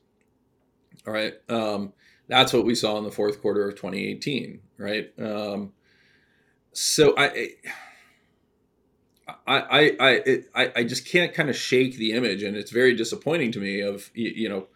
[1.06, 1.34] All right.
[1.48, 1.92] Um,
[2.26, 4.60] that's what we saw in the fourth quarter of 2018.
[4.78, 5.12] Right.
[5.20, 5.72] Um,
[6.72, 7.50] so I,
[9.28, 13.52] I, I, I, I just can't kind of shake the image, and it's very disappointing
[13.52, 13.80] to me.
[13.80, 14.68] Of you know,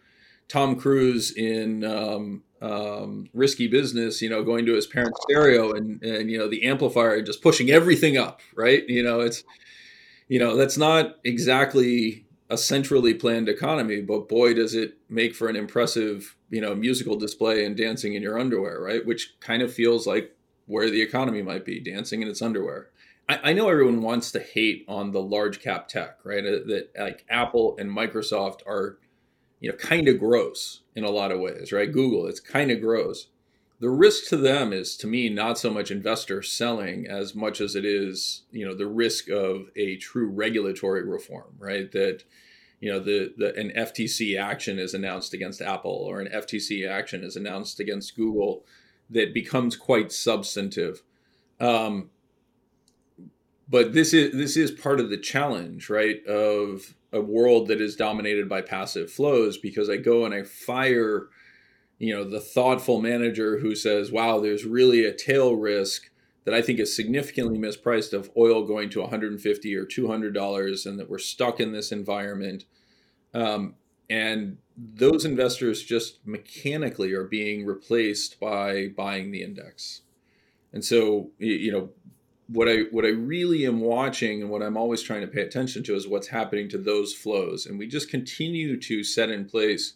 [0.49, 6.03] Tom Cruise in um, um, Risky Business, you know, going to his parents' stereo and
[6.03, 8.87] and you know the amplifier and just pushing everything up, right?
[8.89, 9.43] You know, it's
[10.27, 15.47] you know that's not exactly a centrally planned economy, but boy, does it make for
[15.47, 19.05] an impressive, you know, musical display and dancing in your underwear, right?
[19.05, 20.35] Which kind of feels like
[20.65, 22.89] where the economy might be, dancing in its underwear.
[23.31, 26.45] I, I know everyone wants to hate on the large cap tech, right?
[26.45, 28.99] Uh, that like Apple and Microsoft are,
[29.59, 31.91] you know, kind of gross in a lot of ways, right?
[31.91, 33.27] Google, it's kind of gross.
[33.79, 37.75] The risk to them is, to me, not so much investor selling as much as
[37.75, 41.91] it is, you know, the risk of a true regulatory reform, right?
[41.91, 42.23] That
[42.79, 47.23] you know the, the an FTC action is announced against Apple or an FTC action
[47.23, 48.65] is announced against Google
[49.09, 51.01] that becomes quite substantive.
[51.59, 52.10] Um,
[53.71, 56.23] but this is this is part of the challenge, right?
[56.27, 61.29] Of a world that is dominated by passive flows because I go and I fire,
[61.97, 66.09] you know the thoughtful manager who says, "Wow, there's really a tail risk."
[66.43, 70.99] That I think is significantly mispriced of oil going to 150 or 200 dollars, and
[70.99, 72.65] that we're stuck in this environment.
[73.33, 73.75] Um,
[74.09, 80.01] and those investors just mechanically are being replaced by buying the index.
[80.73, 81.89] And so, you know,
[82.51, 85.83] what I what I really am watching and what I'm always trying to pay attention
[85.83, 87.65] to is what's happening to those flows.
[87.65, 89.93] And we just continue to set in place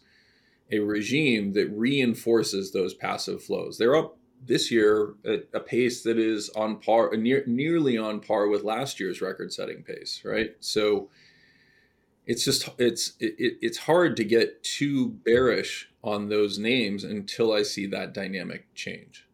[0.70, 3.78] a regime that reinforces those passive flows.
[3.78, 8.48] They're up this year at a pace that is on par, near, nearly on par
[8.48, 10.54] with last year's record-setting pace, right?
[10.60, 11.08] So
[12.26, 17.62] it's just it's it, it's hard to get too bearish on those names until I
[17.62, 19.25] see that dynamic change.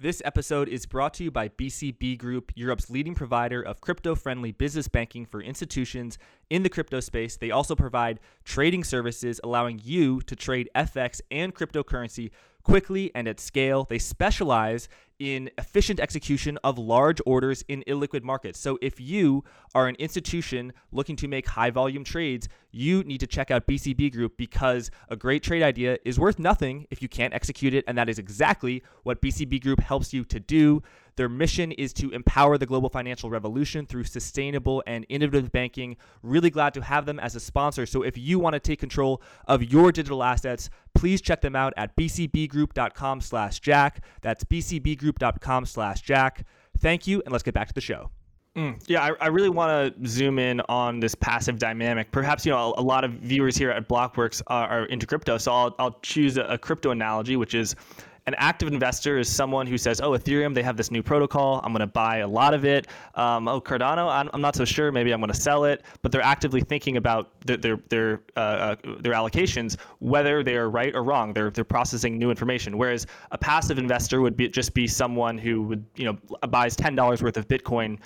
[0.00, 4.52] This episode is brought to you by BCB Group, Europe's leading provider of crypto friendly
[4.52, 7.36] business banking for institutions in the crypto space.
[7.36, 12.30] They also provide trading services allowing you to trade FX and cryptocurrency
[12.62, 13.88] quickly and at scale.
[13.90, 18.58] They specialize in efficient execution of large orders in illiquid markets.
[18.58, 23.26] So if you are an institution looking to make high volume trades, you need to
[23.26, 27.34] check out BCB Group because a great trade idea is worth nothing if you can't
[27.34, 27.84] execute it.
[27.88, 30.82] And that is exactly what BCB Group helps you to do.
[31.16, 35.96] Their mission is to empower the global financial revolution through sustainable and innovative banking.
[36.22, 37.86] Really glad to have them as a sponsor.
[37.86, 41.74] So if you want to take control of your digital assets, please check them out
[41.76, 44.04] at bcbgroup.com slash jack.
[44.22, 44.44] That's
[45.12, 46.44] bcbgroup.com slash jack.
[46.78, 48.10] Thank you, and let's get back to the show.
[48.56, 52.10] Mm, yeah, I, I really want to zoom in on this passive dynamic.
[52.10, 55.38] Perhaps you know a, a lot of viewers here at Blockworks are, are into crypto,
[55.38, 57.76] so I'll, I'll choose a, a crypto analogy, which is
[58.28, 61.62] an active investor is someone who says, "Oh, Ethereum, they have this new protocol.
[61.64, 62.86] I'm going to buy a lot of it.
[63.14, 64.92] Um, oh, Cardano, I'm, I'm, not so sure.
[64.92, 68.40] Maybe I'm going to sell it." But they're actively thinking about their their their, uh,
[68.40, 71.32] uh, their allocations, whether they are right or wrong.
[71.32, 72.76] They're they're processing new information.
[72.76, 76.94] Whereas a passive investor would be just be someone who would you know buys ten
[76.94, 77.98] dollars worth of Bitcoin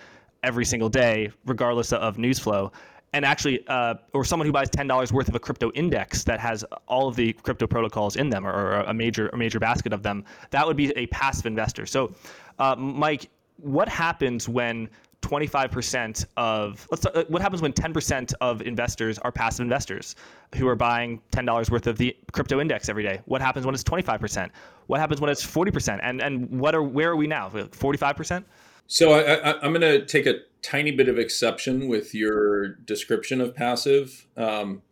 [0.45, 2.71] every single day, regardless of news flow
[3.13, 6.41] and actually, uh, or someone who buys ten dollars worth of a crypto index that
[6.41, 9.93] has all of the crypto protocols in them, or, or a major a major basket
[9.93, 11.87] of them, that would be a passive investor.
[11.87, 12.15] So,
[12.59, 14.89] uh, Mike, what happens when
[15.21, 20.17] 25% of let's talk, what happens when 10% of investors are passive investors
[20.57, 23.21] who are buying $10 worth of the crypto index every day?
[23.27, 24.51] What happens when it's 25%
[24.89, 27.49] what happens when it's 40% and and what are where are we now?
[27.49, 28.45] 45%
[28.93, 33.55] so I, am going to take a tiny bit of exception with your description of
[33.55, 34.83] passive, um,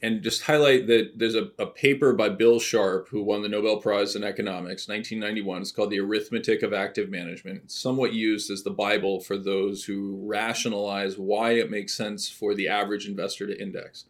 [0.00, 3.82] and just highlight that there's a, a, paper by Bill Sharpe, who won the Nobel
[3.82, 5.60] Prize in Economics, 1991.
[5.60, 9.84] It's called "The Arithmetic of Active Management." It's somewhat used as the Bible for those
[9.84, 14.06] who rationalize why it makes sense for the average investor to index.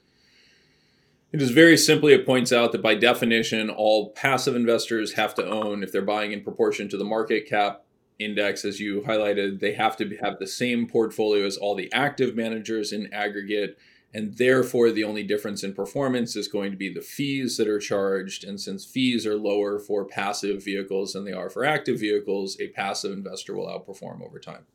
[1.33, 5.45] It is very simply, it points out that by definition, all passive investors have to
[5.45, 7.84] own, if they're buying in proportion to the market cap,
[8.19, 12.37] index, as you highlighted, they have to have the same portfolio as all the active
[12.37, 13.77] managers in aggregate.
[14.13, 17.81] And therefore, the only difference in performance is going to be the fees that are
[17.81, 18.45] charged.
[18.45, 22.69] And since fees are lower for passive vehicles than they are for active vehicles, a
[22.69, 24.67] passive investor will outperform over time.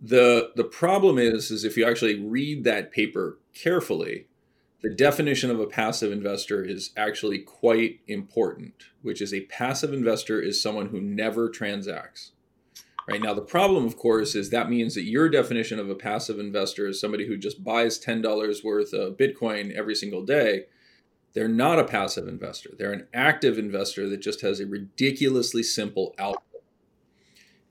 [0.00, 4.27] The, the problem is, is if you actually read that paper carefully,
[4.80, 10.40] the definition of a passive investor is actually quite important, which is a passive investor
[10.40, 12.32] is someone who never transacts.
[13.08, 16.38] Right now, the problem, of course, is that means that your definition of a passive
[16.38, 20.66] investor is somebody who just buys $10 worth of Bitcoin every single day.
[21.32, 22.70] They're not a passive investor.
[22.78, 26.42] They're an active investor that just has a ridiculously simple output.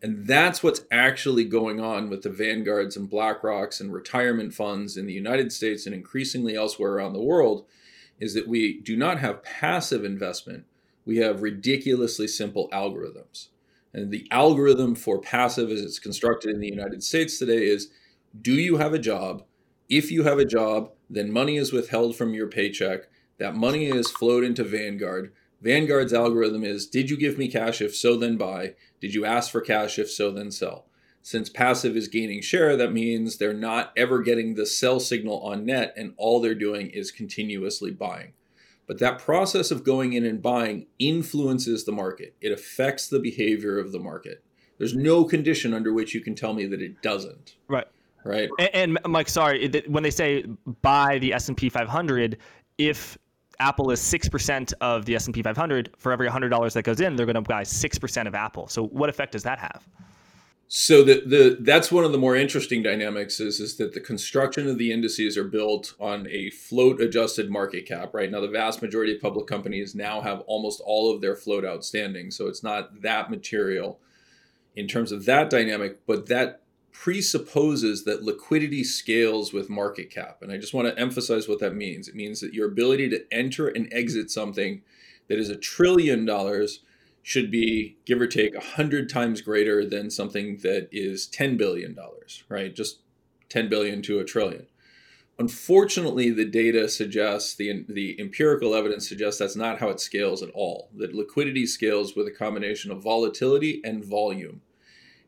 [0.02, 5.08] And that's what's actually going on with the Vanguards and BlackRocks and retirement funds in
[5.08, 7.66] the United States and increasingly elsewhere around the world
[8.20, 10.66] is that we do not have passive investment.
[11.06, 13.48] We have ridiculously simple algorithms.
[13.94, 17.90] And the algorithm for passive as it's constructed in the United States today is
[18.40, 19.44] do you have a job?
[19.90, 23.08] If you have a job, then money is withheld from your paycheck.
[23.40, 25.32] That money is flowed into Vanguard.
[25.62, 27.82] Vanguard's algorithm is Did you give me cash?
[27.82, 28.76] If so, then buy.
[29.00, 30.00] Did you ask for cash?
[30.00, 30.86] If so, then sell.
[31.22, 35.66] Since passive is gaining share, that means they're not ever getting the sell signal on
[35.66, 38.32] net, and all they're doing is continuously buying.
[38.88, 43.78] But that process of going in and buying influences the market, it affects the behavior
[43.78, 44.42] of the market.
[44.78, 47.56] There's no condition under which you can tell me that it doesn't.
[47.68, 47.88] Right.
[48.24, 48.50] Right.
[48.60, 50.46] And, and Mike, sorry, when they say
[50.82, 52.38] buy the S&P 500,
[52.78, 53.18] if
[53.60, 55.91] Apple is 6% of the S&P 500.
[55.98, 58.67] For every $100 that goes in, they're going to buy 6% of Apple.
[58.67, 59.88] So what effect does that have?
[60.70, 64.67] So the, the that's one of the more interesting dynamics is is that the construction
[64.67, 68.13] of the indices are built on a float adjusted market cap.
[68.13, 71.63] Right now, the vast majority of public companies now have almost all of their float
[71.63, 74.02] outstanding, so it's not that material
[74.76, 76.06] in terms of that dynamic.
[76.06, 76.63] But that
[77.00, 81.76] presupposes that liquidity scales with market cap, and I just want to emphasize what that
[81.76, 82.08] means.
[82.08, 84.82] It means that your ability to enter and exit something
[85.28, 86.80] that is a trillion dollars
[87.22, 92.44] should be give or take 100 times greater than something that is 10 billion dollars
[92.50, 92.76] right?
[92.76, 93.02] Just
[93.50, 94.66] 10 billion to a trillion.
[95.38, 100.50] Unfortunately the data suggests the the empirical evidence suggests that's not how it scales at
[100.50, 104.62] all that liquidity scales with a combination of volatility and volume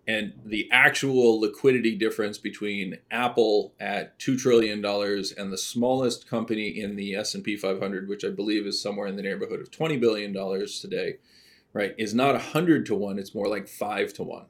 [0.10, 6.70] and the actual liquidity difference between Apple at 2 trillion dollars and the smallest company
[6.70, 10.34] in the S&P 500 which I believe is somewhere in the neighborhood of 20 billion
[10.34, 11.18] dollars today
[11.74, 14.46] right, is not 100 to 1, it's more like 5 to 1.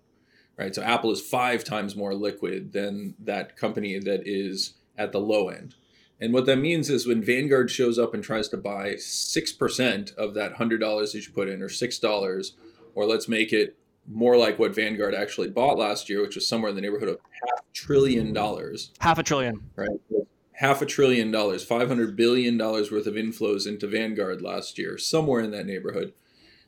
[0.58, 0.76] Right?
[0.76, 5.50] So Apple is 5 times more liquid than that company that is at the low
[5.50, 5.76] end.
[6.20, 10.34] And what that means is when Vanguard shows up and tries to buy 6% of
[10.34, 12.52] that $100 that you put in or $6
[12.94, 13.78] or let's make it
[14.10, 17.20] more like what Vanguard actually bought last year, which was somewhere in the neighborhood of
[17.32, 18.34] half a trillion mm.
[18.34, 18.92] dollars.
[19.00, 19.70] Half a trillion.
[19.76, 19.90] Right.
[20.54, 25.52] Half a trillion dollars, $500 billion worth of inflows into Vanguard last year, somewhere in
[25.52, 26.14] that neighborhood.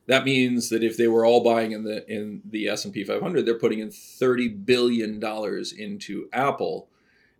[0.08, 3.58] That means that if they were all buying in the in the S&P 500, they're
[3.58, 6.88] putting in 30 billion dollars into Apple.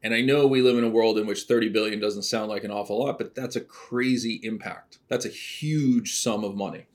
[0.04, 2.64] And I know we live in a world in which 30 billion doesn't sound like
[2.64, 5.00] an awful lot, but that's a crazy impact.
[5.08, 6.88] That's a huge sum of money.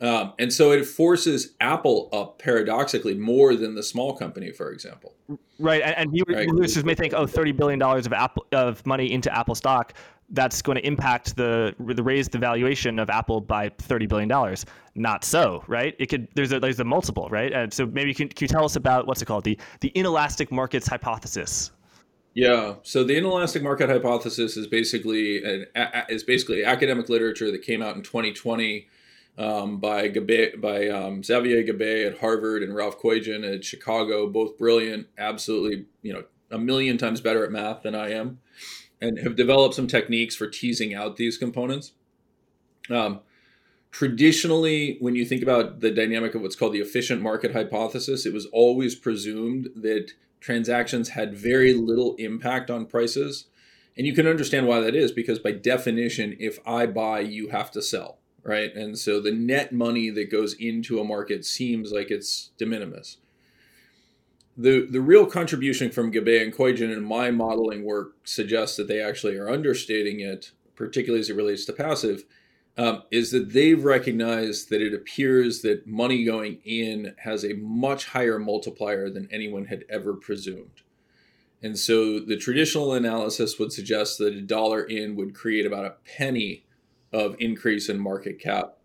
[0.00, 5.14] Um, and so it forces Apple up paradoxically more than the small company, for example.
[5.58, 6.84] Right, and, and right.
[6.84, 9.92] may think, oh, oh, thirty billion dollars of Apple of money into Apple stock
[10.30, 14.64] that's going to impact the the raise the valuation of Apple by thirty billion dollars.
[14.94, 15.94] Not so, right?
[15.98, 17.52] It could there's a there's a multiple, right?
[17.52, 20.50] And so maybe can, can you tell us about what's it called the the inelastic
[20.50, 21.72] markets hypothesis?
[22.32, 22.74] Yeah.
[22.82, 25.66] So the inelastic market hypothesis is basically an
[26.08, 28.88] is basically academic literature that came out in 2020
[29.38, 34.28] um, by Gabaix, by um, Xavier Gabaix at Harvard and Ralph Koijen at Chicago.
[34.28, 38.40] Both brilliant, absolutely, you know, a million times better at math than I am
[39.00, 41.92] and have developed some techniques for teasing out these components.
[42.90, 43.20] Um,
[43.90, 48.32] traditionally, when you think about the dynamic of what's called the efficient market hypothesis, it
[48.32, 53.46] was always presumed that transactions had very little impact on prices.
[53.96, 57.70] And you can understand why that is because, by definition, if I buy, you have
[57.72, 58.74] to sell, right?
[58.74, 63.18] And so the net money that goes into a market seems like it's de minimis
[64.60, 69.00] the the real contribution from Gabaix and Koijen in my modeling work suggests that they
[69.00, 72.24] actually are understating it, particularly as it relates to passive.
[72.76, 78.06] Um, is that they've recognized that it appears that money going in has a much
[78.06, 80.82] higher multiplier than anyone had ever presumed.
[81.62, 85.96] And so the traditional analysis would suggest that a dollar in would create about a
[86.16, 86.64] penny
[87.12, 88.76] of increase in market cap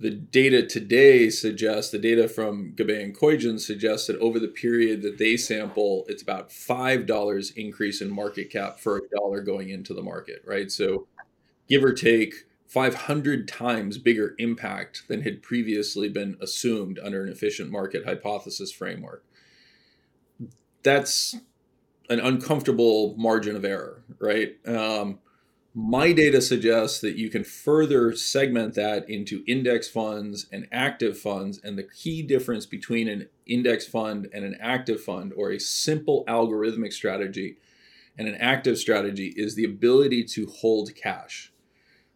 [0.00, 5.02] the data today suggests the data from Gabaix and Koijen suggests that over the period
[5.02, 9.68] that they sample, it's about five dollars increase in market cap for a dollar going
[9.68, 10.72] into the market, right?
[10.72, 11.06] So,
[11.68, 17.70] give or take, 500 times bigger impact than had previously been assumed under an efficient
[17.70, 19.24] market hypothesis framework.
[20.84, 21.34] That's
[22.08, 24.56] an uncomfortable margin of error, right?
[24.66, 25.18] Um,
[25.72, 31.60] my data suggests that you can further segment that into index funds and active funds.
[31.62, 36.24] And the key difference between an index fund and an active fund, or a simple
[36.26, 37.56] algorithmic strategy
[38.18, 41.52] and an active strategy, is the ability to hold cash.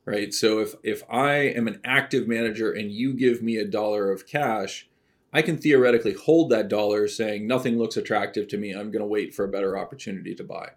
[0.04, 0.34] Right.
[0.34, 4.26] So if, if I am an active manager and you give me a dollar of
[4.26, 4.88] cash,
[5.32, 8.72] I can theoretically hold that dollar saying nothing looks attractive to me.
[8.72, 10.70] I'm going to wait for a better opportunity to buy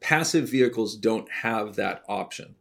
[0.00, 2.54] passive vehicles don't have that option.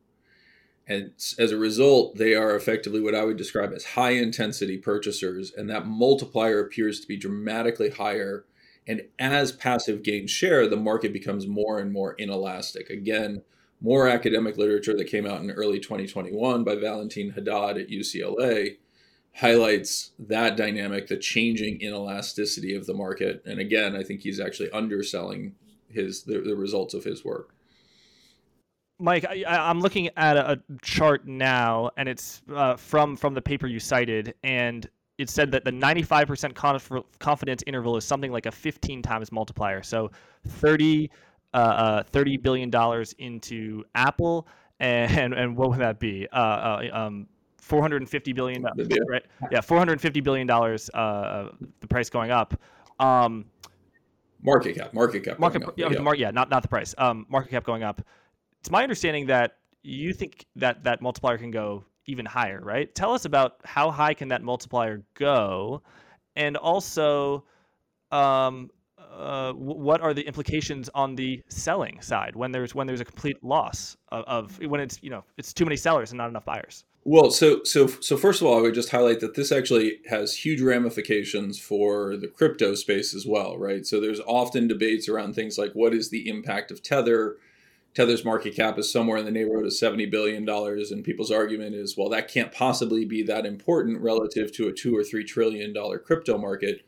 [0.88, 5.52] And as a result, they are effectively what I would describe as high intensity purchasers.
[5.52, 8.46] And that multiplier appears to be dramatically higher.
[8.88, 12.92] And as passive gains share, the market becomes more and more inelastic.
[12.92, 13.42] Again,
[13.82, 18.78] more academic literature that came out in early 2021 by Valentin Haddad at UCLA
[19.36, 23.44] highlights that dynamic, the changing inelasticity of the market.
[23.46, 25.56] And again, I think he's actually underselling
[25.96, 27.56] his the, the results of his work.
[29.00, 33.68] Mike, I, am looking at a, chart now, and it's uh, from from the paper
[33.68, 38.52] you cited, and it said that the 95% conf- confidence interval is something like a
[38.52, 39.82] 15 times multiplier.
[39.82, 40.12] So
[40.48, 41.10] 30,
[41.54, 44.48] uh, uh, 30 billion dollars into Apple,
[44.80, 46.28] and and what would that be?
[46.32, 47.28] Uh, uh um,
[47.58, 48.98] 450 billion, yeah.
[49.10, 49.26] right?
[49.52, 50.90] Yeah, 450 billion dollars.
[50.94, 52.60] Uh, the price going up.
[53.00, 53.46] Um,
[54.46, 56.00] market cap, market cap, market, yeah, yeah.
[56.00, 56.96] Mar- yeah, not not the price.
[56.98, 58.02] Um, market cap going up.
[58.60, 62.94] It's my understanding that you think that that multiplier can go even higher, right?
[62.94, 65.82] Tell us about how high can that multiplier go,
[66.36, 67.44] and also,
[68.12, 73.06] um, uh, what are the implications on the selling side when there's when there's a
[73.06, 76.46] complete loss of, of, when it's you know it's too many sellers and not enough
[76.46, 80.00] buyers well so so so first of all i would just highlight that this actually
[80.10, 83.86] has huge ramifications for the crypto space as well right?
[83.86, 87.38] So there's often debates around things like what is the impact of tether?
[87.94, 91.76] Tether's market cap is somewhere in the neighborhood of 70 billion dollars and people's argument
[91.76, 95.74] is well that can't possibly be that important relative to a 2 or 3 trillion
[95.74, 96.86] dollar crypto market.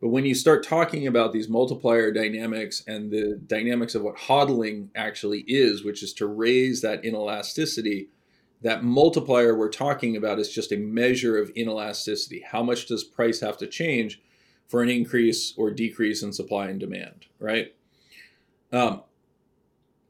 [0.00, 4.88] But when you start talking about these multiplier dynamics and the dynamics of what hodling
[4.96, 8.08] actually is, which is to raise that inelasticity,
[8.62, 12.44] that multiplier we're talking about is just a measure of inelasticity.
[12.44, 14.20] How much does price have to change
[14.68, 17.74] for an increase or decrease in supply and demand, right?
[18.72, 19.02] Um,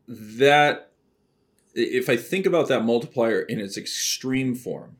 [0.08, 0.90] that,
[1.74, 4.96] if I think about that multiplier in its extreme form,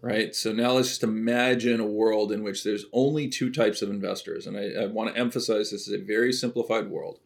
[0.00, 0.34] right?
[0.34, 4.46] So now let's just imagine a world in which there's only two types of investors.
[4.46, 7.20] And I, I want to emphasize this is a very simplified world.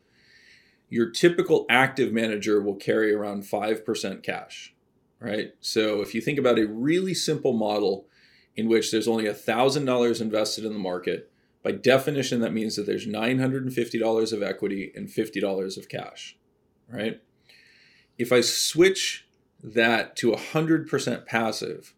[0.89, 4.75] Your typical active manager will carry around 5% cash,
[5.21, 5.53] right?
[5.61, 8.07] So if you think about a really simple model
[8.57, 11.31] in which there's only $1,000 invested in the market,
[11.63, 16.37] by definition, that means that there's $950 of equity and $50 of cash,
[16.89, 17.21] right?
[18.17, 19.29] If I switch
[19.63, 21.95] that to 100% passive,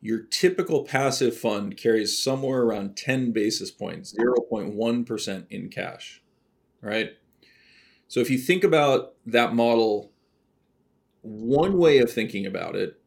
[0.00, 6.22] your typical passive fund carries somewhere around 10 basis points, 0.1% in cash,
[6.80, 7.10] right?
[8.08, 10.09] So if you think about that model,
[11.22, 13.00] one way of thinking about it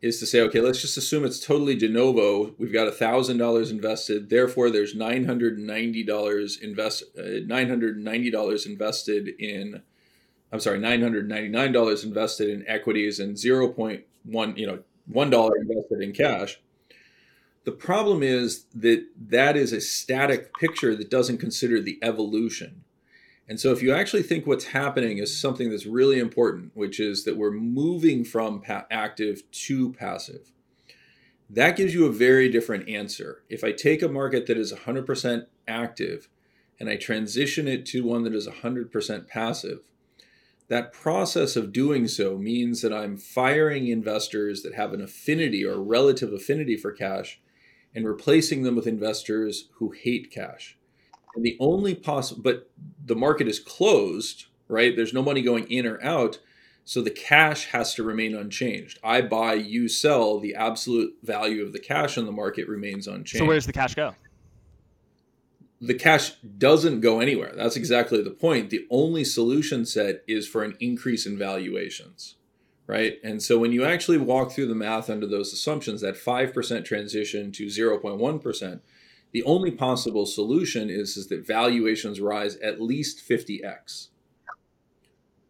[0.00, 2.54] is to say, okay, let's just assume it's totally de novo.
[2.58, 4.30] We've got $1,000 invested.
[4.30, 9.82] Therefore, there's $990 invest, uh, $990 invested in,
[10.52, 16.60] I'm sorry, $999 invested in equities and 0.1, you know, one dollar invested in cash.
[17.64, 22.84] The problem is that that is a static picture that doesn't consider the evolution.
[23.48, 27.24] And so, if you actually think what's happening is something that's really important, which is
[27.24, 30.52] that we're moving from pa- active to passive,
[31.48, 33.42] that gives you a very different answer.
[33.48, 36.28] If I take a market that is 100% active
[36.78, 39.80] and I transition it to one that is 100% passive,
[40.68, 45.82] that process of doing so means that I'm firing investors that have an affinity or
[45.82, 47.40] relative affinity for cash
[47.94, 50.77] and replacing them with investors who hate cash.
[51.38, 52.68] And the only possible, but
[53.04, 54.96] the market is closed, right?
[54.96, 56.40] There's no money going in or out.
[56.84, 58.98] So the cash has to remain unchanged.
[59.04, 63.36] I buy, you sell, the absolute value of the cash in the market remains unchanged.
[63.36, 64.16] So where does the cash go?
[65.80, 67.52] the cash doesn't go anywhere.
[67.54, 68.70] That's exactly the point.
[68.70, 72.34] The only solution set is for an increase in valuations,
[72.88, 73.18] right?
[73.22, 77.52] And so when you actually walk through the math under those assumptions, that 5% transition
[77.52, 78.80] to 0.1%,
[79.32, 84.08] the only possible solution is, is that valuations rise at least 50x.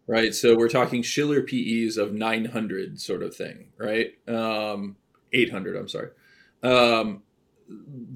[0.07, 4.13] Right, so we're talking Shiller PEs of 900 sort of thing, right?
[4.27, 4.97] Um,
[5.35, 6.09] 800, I'm sorry.
[6.63, 7.23] Um,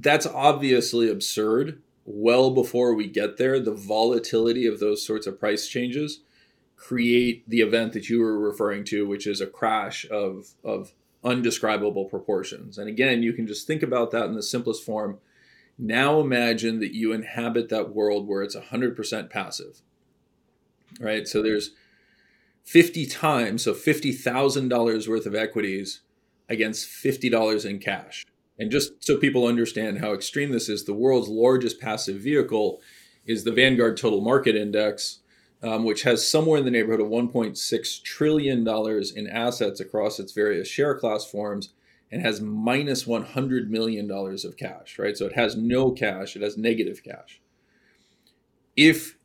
[0.01, 5.69] that's obviously absurd well before we get there, the volatility of those sorts of price
[5.69, 6.21] changes
[6.77, 10.93] create the event that you were referring to, which is a crash of, of
[11.23, 12.77] undescribable proportions.
[12.77, 15.19] And again, you can just think about that in the simplest form.
[15.79, 19.81] Now imagine that you inhabit that world where it's 100% passive,
[21.01, 21.27] right?
[21.27, 21.71] So there's
[22.65, 26.01] 50 times, so $50,000 worth of equities
[26.49, 28.25] against $50 in cash.
[28.59, 32.81] And just so people understand how extreme this is, the world's largest passive vehicle
[33.25, 35.21] is the Vanguard Total Market Index,
[35.63, 38.69] um, which has somewhere in the neighborhood of $1.6 trillion
[39.17, 41.71] in assets across its various share class forms
[42.13, 45.17] and has minus $100 million of cash, right?
[45.17, 47.41] So it has no cash, it has negative cash.
[48.77, 49.17] If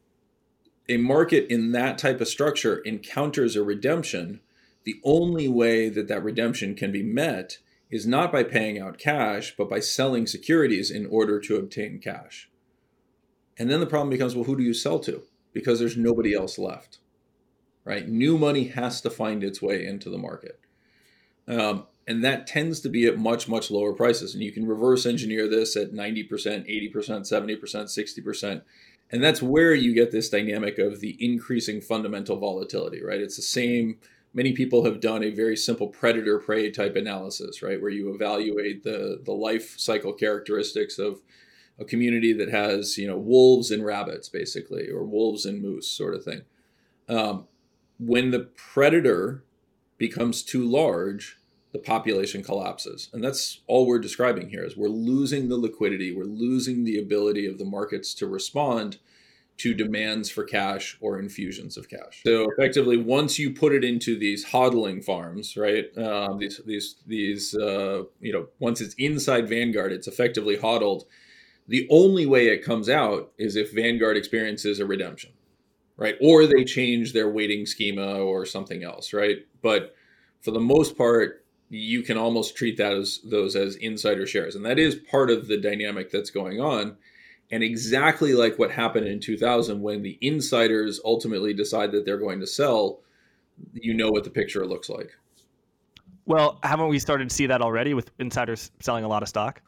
[0.88, 4.40] a market in that type of structure encounters a redemption,
[4.86, 7.58] the only way that that redemption can be met
[7.92, 12.50] is not by paying out cash, but by selling securities in order to obtain cash.
[13.60, 15.24] And then the problem becomes well, who do you sell to?
[15.52, 17.00] Because there's nobody else left,
[17.84, 18.08] right?
[18.08, 20.60] New money has to find its way into the market.
[21.48, 24.34] Um, and that tends to be at much, much lower prices.
[24.34, 28.62] And you can reverse engineer this at 90%, 80%, 70%, 60%.
[29.12, 33.20] And that's where you get this dynamic of the increasing fundamental volatility, right?
[33.20, 33.98] It's the same
[34.34, 38.84] many people have done a very simple predator prey type analysis, right, where you evaluate
[38.84, 41.22] the the life cycle characteristics of
[41.80, 46.14] a community that has you know wolves and rabbits basically, or wolves and moose sort
[46.14, 46.42] of thing.
[47.10, 47.48] Um,
[48.00, 49.44] when the predator
[49.98, 51.38] becomes too large,
[51.78, 54.64] the population collapses, and that's all we're describing here.
[54.64, 58.98] Is we're losing the liquidity, we're losing the ability of the markets to respond
[59.58, 62.22] to demands for cash or infusions of cash.
[62.24, 65.86] So effectively, once you put it into these hodling farms, right?
[65.98, 71.06] Um, these these these uh, you know, once it's inside Vanguard, it's effectively hodled.
[71.68, 75.32] The only way it comes out is if Vanguard experiences a redemption,
[75.98, 76.16] right?
[76.22, 79.40] Or they change their weighting schema or something else, right?
[79.62, 79.94] But
[80.42, 84.66] for the most part, you can almost treat that as those as insider shares, and
[84.66, 86.98] that is part of the dynamic that's going on.
[87.50, 92.42] And exactly like what happened in 2000 when the insiders ultimately decide that they're going
[92.42, 93.00] to sell
[93.74, 95.18] you know what the picture looks like.
[96.26, 99.62] Well haven't we started to see that already with insiders selling a lot of stock?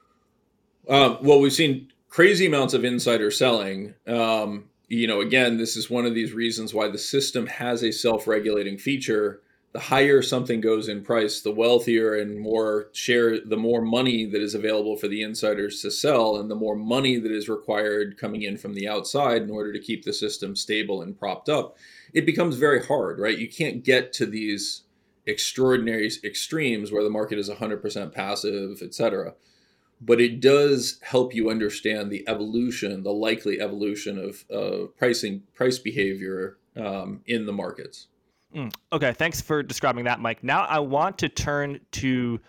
[0.88, 3.95] Um, well we've seen crazy amounts of insider selling.
[4.08, 7.91] Um, you know again this is one of these reasons why the system has a
[7.91, 9.41] self-regulating feature
[9.72, 14.41] the higher something goes in price, the wealthier and more share, the more money that
[14.41, 18.41] is available for the insiders to sell, and the more money that is required coming
[18.41, 21.78] in from the outside in order to keep the system stable and propped up.
[22.13, 23.38] It becomes very hard, right?
[23.38, 24.84] You can't get to these
[25.28, 29.36] extraordinary extremes where the market is 100% passive, et cetera.
[30.01, 35.78] But it does help you understand the evolution, the likely evolution of uh, pricing, price
[35.78, 38.07] behavior um, in the markets.
[38.56, 40.43] Mm, okay, thanks for describing that, Mike.
[40.43, 42.39] Now I want to turn to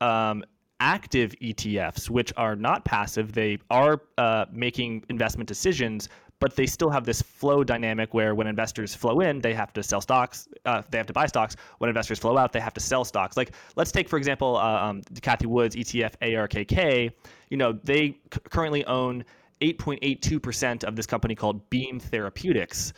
[0.00, 0.44] um,
[0.80, 3.32] active ETFs, which are not passive.
[3.32, 8.46] They are uh, making investment decisions, but they still have this flow dynamic where when
[8.46, 11.56] investors flow in, they have to sell stocks, uh, they have to buy stocks.
[11.78, 13.38] When investors flow out, they have to sell stocks.
[13.38, 17.10] Like let's take for example, uh, um, Cathie Wood's ETF ARKK.
[17.48, 19.24] You know, they c- currently own
[19.62, 22.92] 8.82% of this company called Beam Therapeutics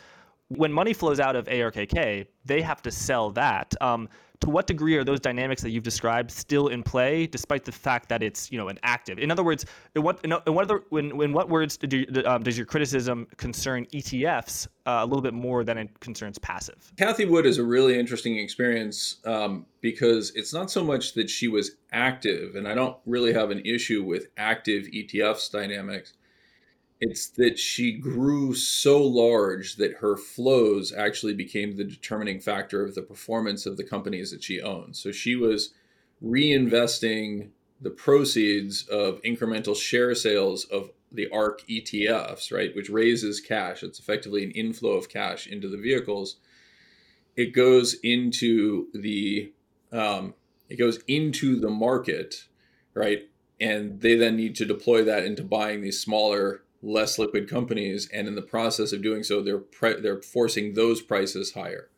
[0.49, 3.73] when money flows out of ARKK, they have to sell that.
[3.81, 4.09] Um,
[4.41, 8.07] to what degree are those dynamics that you've described still in play, despite the fact
[8.07, 9.19] that it's you know an active?
[9.19, 12.57] In other words, in what in, what other, in, in what words do, um, does
[12.57, 16.91] your criticism concern ETFs uh, a little bit more than it concerns passive?
[16.97, 21.49] Cathie Wood is a really interesting experience um, because it's not so much that she
[21.49, 26.13] was active, and I don't really have an issue with active ETFs dynamics
[27.01, 32.93] it's that she grew so large that her flows actually became the determining factor of
[32.93, 34.97] the performance of the companies that she owned.
[34.97, 35.73] So she was
[36.23, 37.49] reinvesting
[37.81, 43.81] the proceeds of incremental share sales of the ARK ETFs, right, which raises cash.
[43.81, 46.35] It's effectively an inflow of cash into the vehicles.
[47.37, 49.53] It goes into the
[49.91, 50.33] um,
[50.67, 52.45] it goes into the market,
[52.93, 53.27] right,
[53.59, 58.27] and they then need to deploy that into buying these smaller less liquid companies, and
[58.27, 61.89] in the process of doing so, they're pre- they're forcing those prices higher.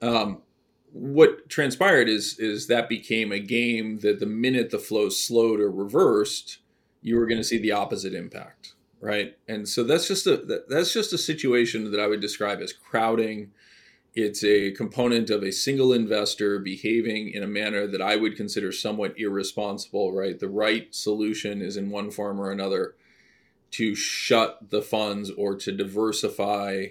[0.00, 0.42] Um,
[0.92, 5.70] what transpired is is that became a game that the minute the flow slowed or
[5.70, 6.58] reversed,
[7.02, 9.36] you were going to see the opposite impact, right?
[9.46, 13.52] And so that's just a that's just a situation that I would describe as crowding.
[14.14, 18.72] It's a component of a single investor behaving in a manner that I would consider
[18.72, 20.38] somewhat irresponsible, right?
[20.38, 22.94] The right solution is in one form or another
[23.72, 26.86] to shut the funds or to diversify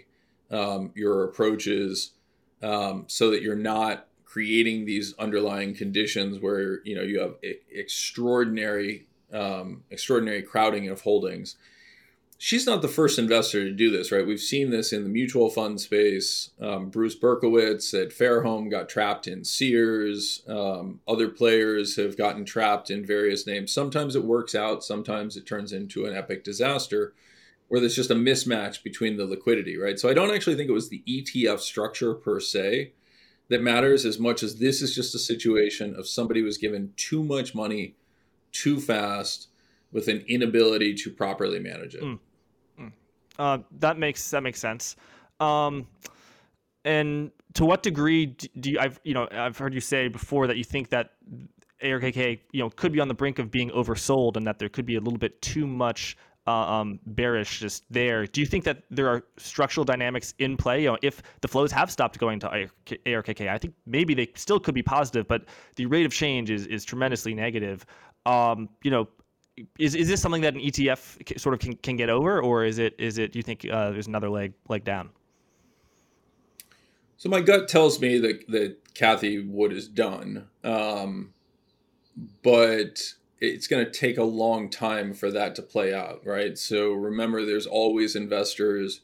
[0.51, 2.11] um, your approaches
[2.61, 7.36] um, so that you're not creating these underlying conditions where you know you have
[7.71, 11.55] extraordinary um, extraordinary crowding of holdings
[12.38, 14.25] she's not the first investor to do this, right?
[14.25, 16.51] We've seen this in the mutual fund space.
[16.61, 20.43] Um, Bruce Berkowitz at Fairholme got trapped in Sears.
[20.47, 23.71] Um, other players have gotten trapped in various names.
[23.71, 27.13] Sometimes it works out, sometimes it turns into an epic disaster
[27.67, 29.99] where there's just a mismatch between the liquidity, right?
[29.99, 32.93] So I don't actually think it was the ETF structure per se
[33.49, 37.23] that matters as much as this is just a situation of somebody was given too
[37.23, 37.95] much money
[38.51, 39.47] too fast
[39.91, 42.03] with an inability to properly manage it.
[42.03, 42.19] Mm.
[43.39, 44.95] Uh, that makes that makes sense.
[45.39, 45.88] Um,
[46.85, 48.27] and to what degree
[48.59, 51.11] do you, I've you know I've heard you say before that you think that
[51.83, 54.85] ARKK you know could be on the brink of being oversold and that there could
[54.85, 56.17] be a little bit too much
[56.47, 58.25] uh, um, bearish just there.
[58.25, 60.81] Do you think that there are structural dynamics in play?
[60.81, 62.69] You know, if the flows have stopped going to
[63.05, 65.43] ARKK, I think maybe they still could be positive, but
[65.75, 67.85] the rate of change is is tremendously negative.
[68.25, 69.07] Um, you know,
[69.79, 72.77] is is this something that an ETF sort of can, can get over, or is
[72.77, 73.31] it is it?
[73.31, 75.09] Do you think uh, there's another leg leg down?
[77.17, 80.47] So my gut tells me that that Cathie Wood is done.
[80.63, 81.33] Um,
[82.43, 86.57] but it's going to take a long time for that to play out, right?
[86.57, 89.01] So remember, there's always investors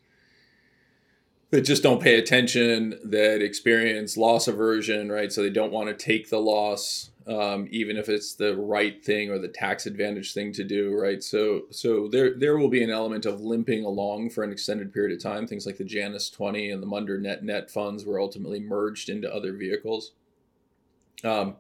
[1.52, 5.32] that just don't pay attention, that experience loss aversion, right?
[5.32, 9.30] So they don't want to take the loss, um, even if it's the right thing
[9.30, 11.24] or the tax advantage thing to do, right?
[11.24, 15.16] So so there there will be an element of limping along for an extended period
[15.16, 15.48] of time.
[15.48, 19.34] Things like the Janus 20 and the Munder Net Net funds were ultimately merged into
[19.34, 20.12] other vehicles.
[21.24, 21.56] Um,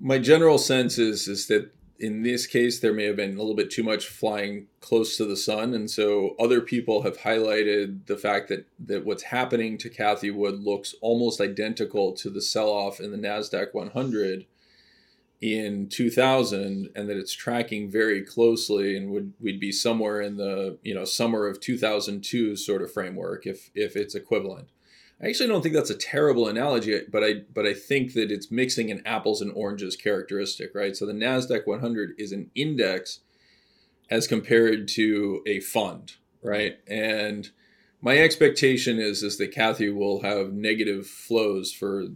[0.00, 3.54] my general sense is is that in this case there may have been a little
[3.54, 5.74] bit too much flying close to the sun.
[5.74, 10.60] And so other people have highlighted the fact that that what's happening to Cathie Wood
[10.60, 14.46] looks almost identical to the sell-off in the Nasdaq 100
[15.40, 20.78] in 2000 and that it's tracking very closely and would we'd be somewhere in the
[20.82, 24.68] you know summer of 2002 sort of framework if if it's equivalent
[25.20, 28.50] I actually don't think that's a terrible analogy, but I but I think that it's
[28.50, 30.94] mixing an apples and oranges characteristic, right?
[30.94, 33.20] So the Nasdaq 100 is an index
[34.10, 36.12] as compared to a fund,
[36.42, 36.78] right?
[36.86, 37.48] And
[38.02, 42.08] my expectation is is that Cathie will have negative flows for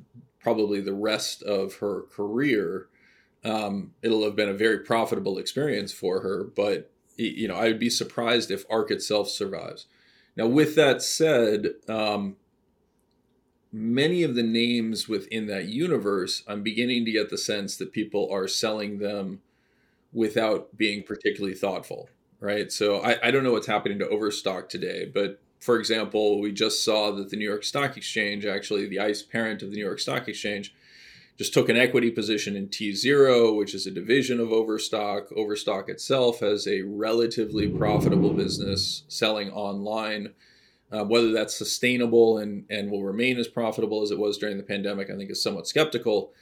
[0.43, 2.89] probably the rest of her career.
[3.45, 7.79] Um, it'll have been a very profitable experience for her, but you know I would
[7.79, 9.87] be surprised if ARK itself survives.
[10.37, 12.37] Now, with that said, um,
[13.73, 18.29] many of the names within that universe, I'm beginning to get the sense that people
[18.33, 19.41] are selling them
[20.13, 22.09] without being particularly thoughtful,
[22.41, 22.73] right?
[22.73, 26.85] So I, I don't know what's happening to Overstock today, but for example, we just
[26.85, 30.01] saw that the New York Stock Exchange, actually the ICE parent of the New York
[30.01, 30.75] Stock Exchange,
[31.37, 35.33] just took an equity position in tZERO, which is a division of Overstock.
[35.33, 40.35] Overstock itself has a relatively profitable business selling online
[40.93, 44.63] uh, whether that's sustainable and, and will remain as profitable as it was during the
[44.63, 46.33] pandemic, I think is somewhat skeptical.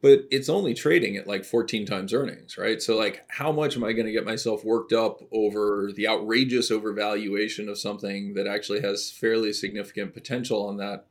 [0.00, 2.80] But it's only trading at like 14 times earnings, right?
[2.80, 6.70] So, like, how much am I going to get myself worked up over the outrageous
[6.70, 11.06] overvaluation of something that actually has fairly significant potential on that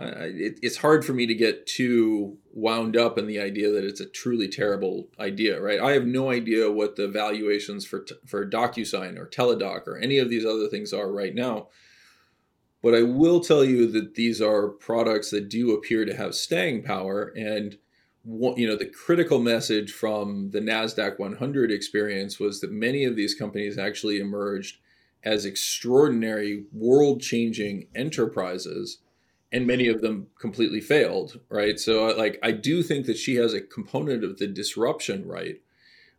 [0.00, 4.00] it, it's hard for me to get too wound up in the idea that it's
[4.00, 5.80] a truly terrible idea, right?
[5.80, 10.30] I have no idea what the valuations for for DocuSign or Teladoc or any of
[10.30, 11.68] these other things are right now.
[12.82, 16.84] But I will tell you that these are products that do appear to have staying
[16.84, 17.32] power.
[17.36, 17.76] And
[18.24, 23.34] you know, the critical message from the Nasdaq 100 experience was that many of these
[23.34, 24.78] companies actually emerged
[25.24, 28.98] as extraordinary, world-changing enterprises
[29.50, 31.80] and many of them completely failed, right?
[31.80, 35.60] So, like, I do think that she has a component of the disruption, right?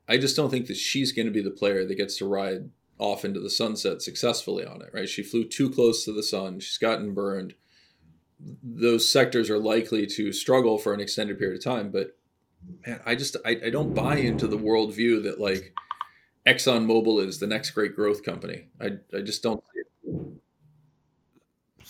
[0.07, 2.69] I just don't think that she's going to be the player that gets to ride
[2.97, 5.07] off into the sunset successfully on it, right?
[5.07, 6.59] She flew too close to the sun.
[6.59, 7.53] She's gotten burned.
[8.63, 11.91] Those sectors are likely to struggle for an extended period of time.
[11.91, 12.17] But
[12.85, 15.73] man, I just I, I don't buy into the worldview that like
[16.47, 18.67] ExxonMobil is the next great growth company.
[18.81, 19.63] I I just don't.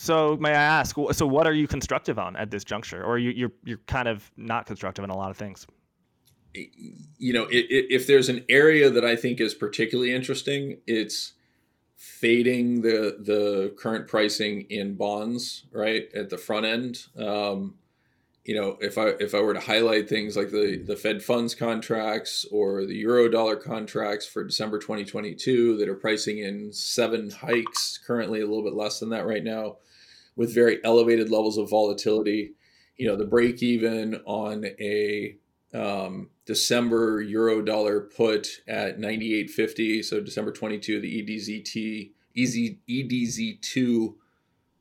[0.01, 3.31] So may I ask, so what are you constructive on at this juncture, or you,
[3.31, 5.67] you're you're kind of not constructive in a lot of things?
[6.53, 11.33] You know, if there's an area that I think is particularly interesting, it's
[11.97, 16.99] fading the the current pricing in bonds right at the front end.
[17.17, 17.75] Um,
[18.45, 21.53] you know, if I if I were to highlight things like the the Fed funds
[21.53, 27.97] contracts or the euro dollar contracts for December 2022 that are pricing in seven hikes,
[27.97, 29.75] currently a little bit less than that right now
[30.39, 32.53] with very elevated levels of volatility.
[32.95, 35.35] You know, the break even on a
[35.73, 44.13] um, December euro dollar put at 98.50, so December 22, the EDZT, EZ, EDZ2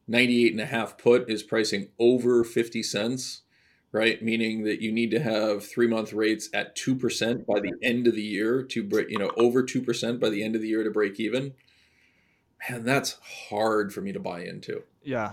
[0.07, 3.43] 98 and a half put is pricing over 50 cents,
[3.91, 4.23] right?
[4.23, 8.15] Meaning that you need to have three month rates at 2% by the end of
[8.15, 10.91] the year to break, you know, over 2% by the end of the year to
[10.91, 11.55] break even.
[12.71, 13.19] Man, that's
[13.51, 14.85] hard for me to buy into.
[15.03, 15.33] Yeah.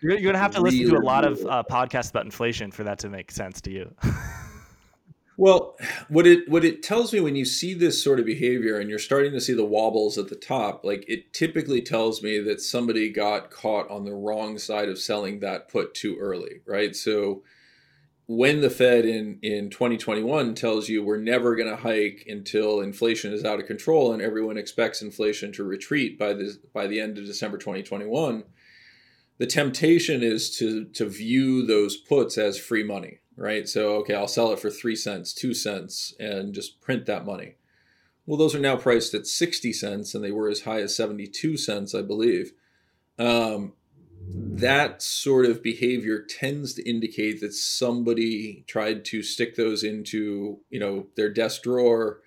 [0.00, 2.84] You're, you're gonna have to listen to a lot of uh, podcasts about inflation for
[2.84, 3.94] that to make sense to you.
[5.36, 5.76] well,
[6.08, 8.98] what it what it tells me when you see this sort of behavior and you're
[8.98, 13.08] starting to see the wobbles at the top, like it typically tells me that somebody
[13.10, 16.94] got caught on the wrong side of selling that put too early, right?
[16.94, 17.42] So
[18.26, 23.32] when the Fed in in 2021 tells you we're never going to hike until inflation
[23.32, 27.18] is out of control and everyone expects inflation to retreat by the by the end
[27.18, 28.44] of December 2021
[29.38, 33.68] the temptation is to to view those puts as free money, right?
[33.68, 37.56] So okay, I'll sell it for three cents, two cents, and just print that money.
[38.26, 41.56] Well, those are now priced at 60 cents, and they were as high as 72
[41.56, 42.52] cents, I believe.
[43.20, 43.74] Um,
[44.28, 50.80] that sort of behavior tends to indicate that somebody tried to stick those into you
[50.80, 52.20] know their desk drawer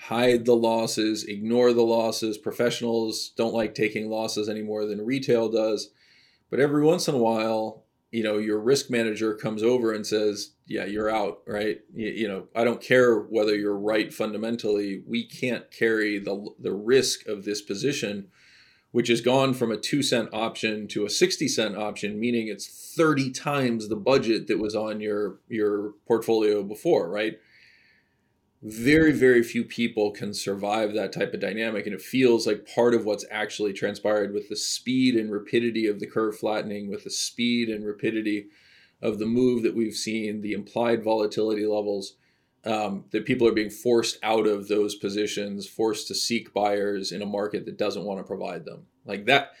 [0.00, 5.48] hide the losses ignore the losses professionals don't like taking losses any more than retail
[5.48, 5.90] does
[6.50, 10.52] but every once in a while you know your risk manager comes over and says
[10.66, 11.80] yeah you're out right?
[11.94, 15.02] You, you, know i don't care whether you're right fundamentally.
[15.06, 18.28] We can't carry the the risk of this position
[18.90, 22.94] which has gone from a 2 cent option to a 60 cent option meaning it's
[22.96, 27.38] 30 times the budget that was on your your portfolio before right
[28.60, 32.92] very very few people can survive that type of dynamic and it feels like part
[32.92, 37.10] of what's actually transpired with the speed and rapidity of the curve flattening with the
[37.10, 38.46] speed and rapidity
[39.00, 42.14] of the move that we've seen the implied volatility levels
[42.64, 47.22] um, that people are being forced out of those positions forced to seek buyers in
[47.22, 48.86] a market that doesn't want to provide them.
[49.04, 49.52] Like that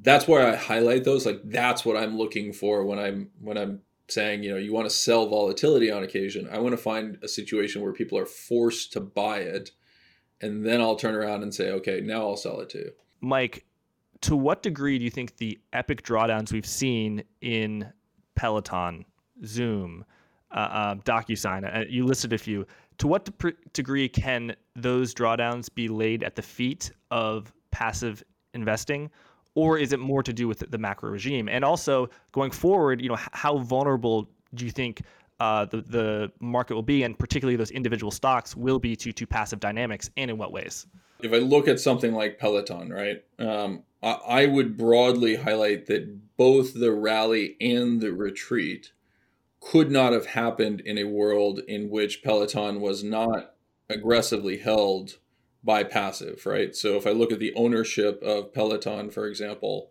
[0.00, 1.26] that's where i highlight those.
[1.26, 4.88] Like that's what i'm looking for when i'm when i'm saying, you know, you want
[4.88, 6.48] to sell volatility on occasion.
[6.50, 9.70] I want to find a situation where people are forced to buy it.
[10.40, 12.90] And then I'll turn around and say, okay, now I'll sell it to you.
[13.20, 13.64] Mike,
[14.22, 17.92] to what degree do you think the epic drawdowns we've seen in
[18.34, 19.04] Peloton,
[19.44, 20.04] Zoom,
[20.52, 22.66] uh, uh, DocuSign, uh, you listed a few,
[22.98, 28.22] to what de- degree can those drawdowns be laid at the feet of passive
[28.54, 29.10] investing?
[29.58, 31.48] Or is it more to do with the macro regime?
[31.48, 35.02] And also going forward, you know, how vulnerable do you think
[35.40, 39.26] uh, the the market will be, and particularly those individual stocks will be to to
[39.26, 40.86] passive dynamics, and in what ways?
[41.20, 46.36] If I look at something like Peloton, right, um, I, I would broadly highlight that
[46.36, 48.92] both the rally and the retreat
[49.60, 53.54] could not have happened in a world in which Peloton was not
[53.90, 55.18] aggressively held
[55.62, 56.74] by passive, right?
[56.74, 59.90] So if I look at the ownership of Peloton, for example,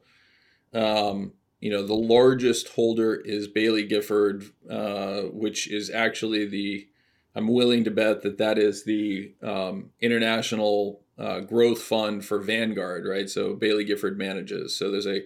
[0.74, 6.88] um, you know, the largest holder is Baillie Gifford, uh, which is actually the,
[7.36, 13.06] I'm willing to bet that that is the um, international uh, growth fund for Vanguard,
[13.06, 13.30] right?
[13.30, 14.76] So Baillie Gifford manages.
[14.76, 15.24] So there's a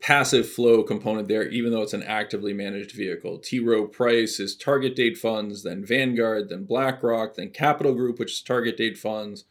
[0.00, 3.38] passive flow component there, even though it's an actively managed vehicle.
[3.38, 3.58] T.
[3.58, 8.42] Rowe Price is target date funds, then Vanguard, then BlackRock, then Capital Group, which is
[8.42, 9.44] target date funds,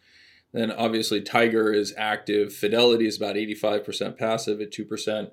[0.53, 2.53] then obviously Tiger is active.
[2.53, 5.31] Fidelity is about 85% passive at 2%,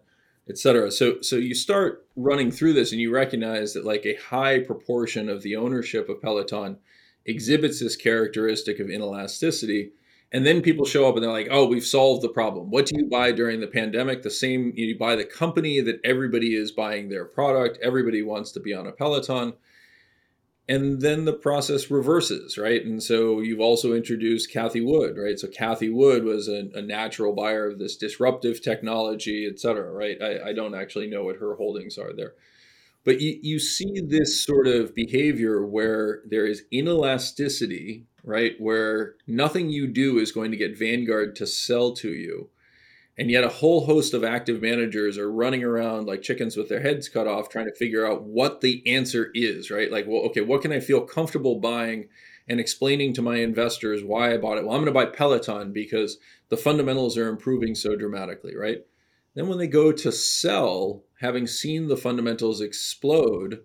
[0.49, 0.91] et cetera.
[0.91, 5.29] So, so you start running through this and you recognize that like a high proportion
[5.29, 6.79] of the ownership of Peloton
[7.27, 9.91] exhibits this characteristic of inelasticity.
[10.33, 12.71] And then people show up and they're like, oh, we've solved the problem.
[12.71, 14.23] What do you buy during the pandemic?
[14.23, 17.79] The same, you buy the company that everybody is buying their product.
[17.83, 19.55] Everybody wants to be on a Peloton
[20.71, 22.85] and then the process reverses, right?
[22.85, 25.37] And so you've also introduced Cathie Wood, right?
[25.37, 30.17] So Cathie Wood was a, a natural buyer of this disruptive technology, et cetera, right?
[30.23, 32.35] I, I, don't actually know what her holdings are there.
[33.05, 38.53] But you, you see this sort of behavior where there is inelasticity, right?
[38.61, 42.49] Where nothing you do is going to get Vanguard to sell to you
[43.19, 46.81] and yet a whole host of active managers are running around like chickens with their
[46.81, 49.91] heads cut off trying to figure out what the answer is right?
[49.91, 52.09] Like well okay what can i feel comfortable buying
[52.49, 54.65] and explaining to my investors why i bought it?
[54.65, 58.79] Well i'm going to buy peloton because the fundamentals are improving so dramatically right?
[59.35, 63.61] Then when they go to sell having seen the fundamentals explode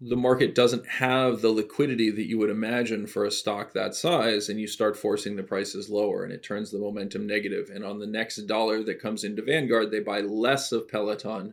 [0.00, 4.48] the market doesn't have the liquidity that you would imagine for a stock that size
[4.48, 7.98] and you start forcing the prices lower and it turns the momentum negative and on
[7.98, 11.52] the next dollar that comes into Vanguard they buy less of Peloton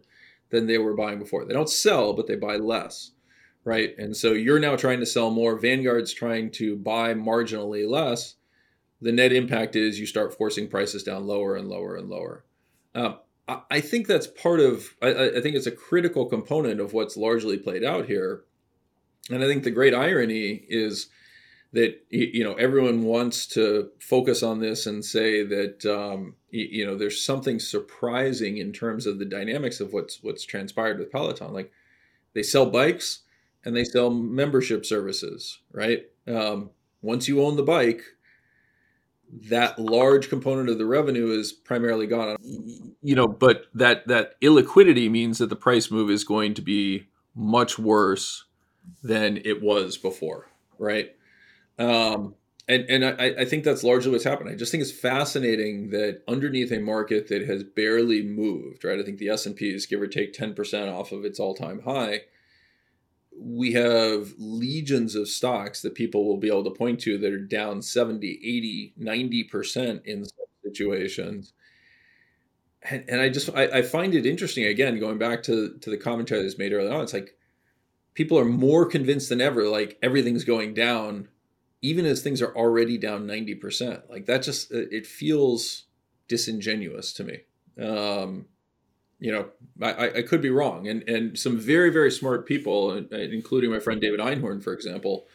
[0.50, 1.44] than they were buying before.
[1.44, 3.12] They don't sell but they buy less.
[3.66, 3.94] Right?
[3.98, 8.36] And so you're now trying to sell more, Vanguard's trying to buy marginally less.
[9.02, 12.46] The net impact is you start forcing prices down lower and lower and lower.
[12.96, 13.16] Uh,
[13.48, 14.94] I think that's part of.
[15.02, 18.44] I, I, think it's a critical component of what's largely played out here,
[19.30, 21.08] and I think the great irony is
[21.72, 26.98] that you know everyone wants to focus on this and say that um, you know
[26.98, 31.54] there's something surprising in terms of the dynamics of what's what's transpired with Peloton.
[31.54, 31.72] Like
[32.34, 33.20] they sell bikes
[33.64, 36.06] and they sell membership services, right?
[36.28, 36.72] Um,
[37.02, 38.02] once you own the bike,
[39.50, 42.38] that large component of the revenue is primarily gone.
[43.02, 47.08] You know, but that that illiquidity means that the price move is going to be
[47.36, 48.46] much worse
[49.04, 50.48] than it was before,
[50.80, 51.16] right?
[51.78, 52.36] Um,
[52.68, 54.50] and and I, I think that's largely what's happened.
[54.50, 59.00] I just think it's fascinating that underneath a market that has barely moved, right?
[59.00, 61.40] I think the S and P is give or take ten percent off of its
[61.40, 62.22] all time high
[63.40, 67.40] we have legions of stocks that people will be able to point to that are
[67.40, 70.26] down 70, 80, 90% in
[70.64, 71.54] situations.
[72.84, 75.98] and, and I just I, I find it interesting again going back to to the
[75.98, 77.02] commentary that's made earlier on.
[77.02, 77.36] It's like
[78.14, 81.28] people are more convinced than ever, like everything's going down,
[81.82, 84.10] even as things are already down ninety percent.
[84.10, 85.86] Like that just it feels
[86.28, 87.40] disingenuous to me.
[87.82, 88.46] Um,
[89.20, 89.50] you know,
[89.82, 94.00] I, I could be wrong, and and some very very smart people, including my friend
[94.00, 95.28] David Einhorn, for example,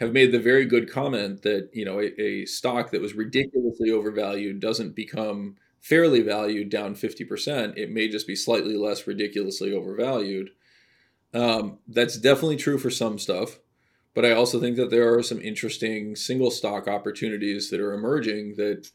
[0.00, 3.90] have made the very good comment that you know a, a stock that was ridiculously
[3.90, 7.76] overvalued doesn't become fairly valued down 50%.
[7.76, 10.50] It may just be slightly less ridiculously overvalued.
[11.32, 13.60] Um, that's definitely true for some stuff,
[14.12, 18.56] but I also think that there are some interesting single stock opportunities that are emerging
[18.56, 18.90] that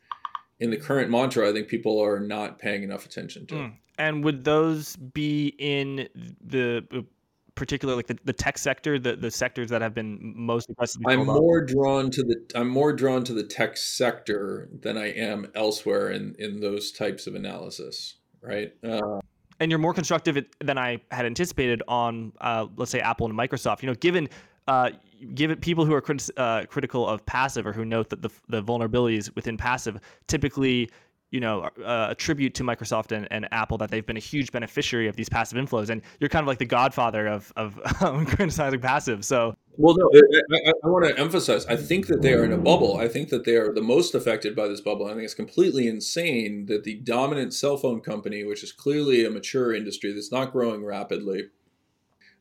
[0.59, 3.55] in the current mantra, I think people are not paying enough attention to.
[3.55, 3.73] Mm.
[4.01, 6.09] And would those be in
[6.43, 7.05] the
[7.53, 10.71] particular like the, the tech sector, the, the sectors that have been most?
[11.05, 15.51] I'm more drawn to the I'm more drawn to the tech sector than I am
[15.53, 18.73] elsewhere in in those types of analysis, right?
[18.83, 19.19] Uh,
[19.59, 23.83] and you're more constructive than I had anticipated on, uh, let's say, Apple and Microsoft.
[23.83, 24.27] You know, given
[24.67, 24.89] uh,
[25.35, 28.63] given people who are crit- uh, critical of passive or who note that the, the
[28.63, 30.89] vulnerabilities within passive typically
[31.31, 35.07] you know, uh, attribute to Microsoft and, and, Apple that they've been a huge beneficiary
[35.07, 37.79] of these passive inflows, and you're kind of like the godfather of of
[38.27, 39.23] criticizing passive.
[39.23, 41.65] So, well, no, I, I, I want to emphasize.
[41.65, 42.97] I think that they are in a bubble.
[42.97, 45.05] I think that they are the most affected by this bubble.
[45.05, 49.29] I think it's completely insane that the dominant cell phone company, which is clearly a
[49.29, 51.45] mature industry that's not growing rapidly,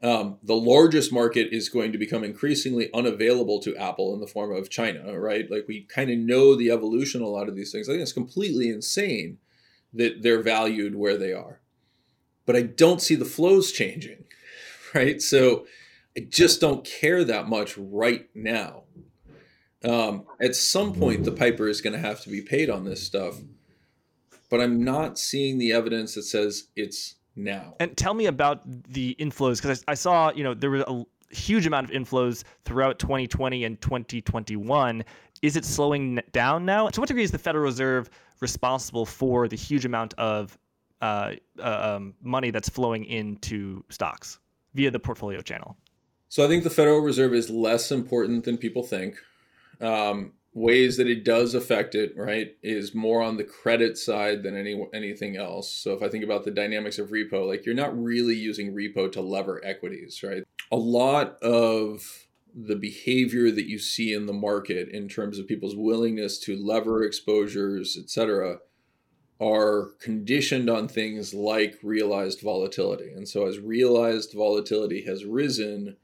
[0.02, 4.50] um, the largest market is going to become increasingly unavailable to Apple in the form
[4.50, 5.50] of China, right?
[5.50, 7.88] Like we kind of know the evolution of a lot of these things.
[7.88, 9.38] I think it's completely insane
[9.92, 11.60] that they're valued where they are.
[12.46, 14.24] But I don't see the flows changing,
[14.94, 15.20] right?
[15.20, 15.66] So
[16.16, 18.84] I just don't care that much right now.
[19.84, 23.02] Um, at some point, the piper is going to have to be paid on this
[23.02, 23.36] stuff,
[24.50, 27.74] but I'm not seeing the evidence that says it's now.
[27.80, 31.04] And tell me about the inflows because I, I, saw you know there was a
[31.34, 35.04] huge amount of inflows throughout 2020 and 2021.
[35.42, 36.88] Is it slowing down now?
[36.88, 38.10] To what degree is the Federal Reserve
[38.40, 40.58] responsible for the huge amount of
[41.00, 44.38] uh, uh, um, money that's flowing into stocks
[44.74, 45.76] via the portfolio channel?
[46.28, 49.16] So I think the Federal Reserve is less important than people think.
[49.80, 54.56] Um, ways that it does affect it, right, is more on the credit side than
[54.56, 55.72] any anything else.
[55.72, 59.10] So if I think about the dynamics of repo, like you're not really using repo
[59.12, 60.42] to lever equities, right?
[60.72, 65.76] A lot of the behavior that you see in the market in terms of people's
[65.76, 68.58] willingness to lever exposures, et cetera,
[69.40, 73.12] are conditioned on things like realized volatility.
[73.12, 75.96] And so as realized volatility has risen,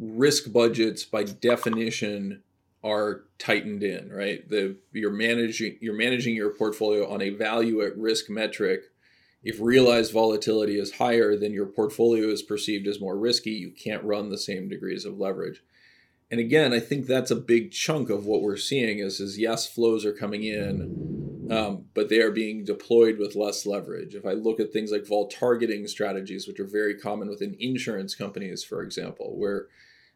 [0.00, 2.42] risk budgets by definition
[2.84, 4.48] are tightened in, right?
[4.48, 8.82] The you're managing you're managing your portfolio on a value at risk metric.
[9.42, 13.50] If realized volatility is higher, then your portfolio is perceived as more risky.
[13.50, 15.62] You can't run the same degrees of leverage.
[16.30, 19.68] And again, I think that's a big chunk of what we're seeing is, is yes,
[19.68, 24.14] flows are coming in, um, but they are being deployed with less leverage.
[24.14, 28.14] If I look at things like vol targeting strategies, which are very common within insurance
[28.14, 29.66] companies, for example, where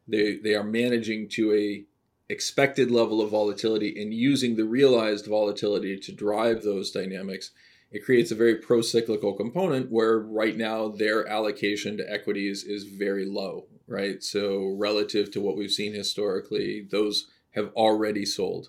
[0.09, 1.85] they, they are managing to a
[2.29, 7.51] expected level of volatility and using the realized volatility to drive those dynamics,
[7.91, 12.85] it creates a very pro cyclical component where right now their allocation to equities is
[12.85, 14.23] very low, right?
[14.23, 18.69] So, relative to what we've seen historically, those have already sold.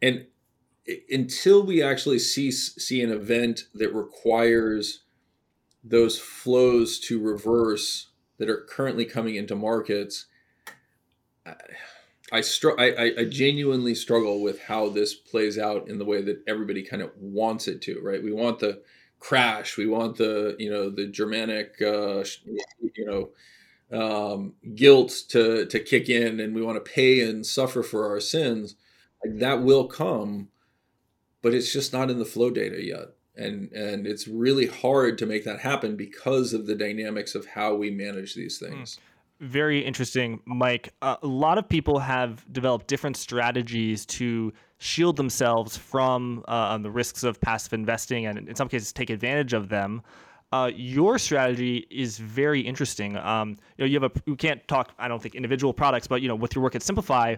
[0.00, 0.26] And
[1.10, 5.02] until we actually see, see an event that requires
[5.84, 8.08] those flows to reverse
[8.38, 10.26] that are currently coming into markets,
[12.40, 16.82] str- I, I genuinely struggle with how this plays out in the way that everybody
[16.82, 18.22] kind of wants it to, right?
[18.22, 18.82] We want the
[19.18, 22.24] crash, we want the you know the Germanic uh,
[22.94, 23.30] you know
[23.92, 28.20] um, guilt to to kick in, and we want to pay and suffer for our
[28.20, 28.76] sins.
[29.24, 30.48] Like that will come,
[31.42, 35.26] but it's just not in the flow data yet, and and it's really hard to
[35.26, 38.96] make that happen because of the dynamics of how we manage these things.
[38.96, 39.09] Mm
[39.40, 40.92] very interesting, Mike.
[41.00, 46.90] Uh, a lot of people have developed different strategies to shield themselves from uh, the
[46.90, 50.02] risks of passive investing and, in some cases, take advantage of them.
[50.52, 53.16] Uh, your strategy is very interesting.
[53.16, 54.92] Um, you know, you have a can't talk.
[54.98, 57.36] I don't think individual products, but you know, with your work at Simplify,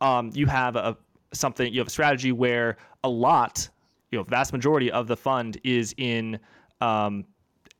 [0.00, 0.96] um, you have a
[1.32, 1.72] something.
[1.72, 3.68] You have a strategy where a lot,
[4.10, 6.38] you know, vast majority of the fund is in
[6.80, 7.26] um,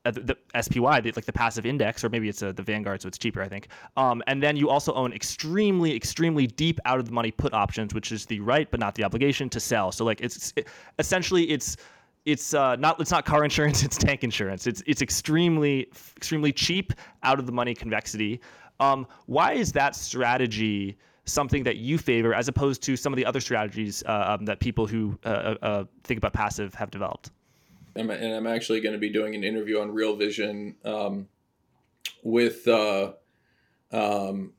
[0.05, 2.61] uh, the, the SPY, the, like the passive index, or maybe it's a, uh, the
[2.61, 3.67] Vanguard, so it's cheaper, I think.
[3.97, 7.93] Um, and then you also own extremely, extremely deep out of the money put options,
[7.93, 9.91] which is the right but not the obligation to sell.
[9.91, 10.67] So like it's it,
[10.99, 11.77] essentially it's
[12.25, 14.67] it's uh, not it's not car insurance, it's tank insurance.
[14.67, 15.87] It's it's extremely
[16.17, 16.93] extremely cheap,
[17.23, 18.41] out of the money convexity.
[18.79, 23.25] Um, why is that strategy something that you favor as opposed to some of the
[23.25, 27.31] other strategies uh, um, that people who uh, uh, uh think about passive have developed?
[27.95, 31.27] And I'm actually going to be doing an interview on Real Vision um,
[32.23, 33.13] with uh,
[33.91, 34.53] um,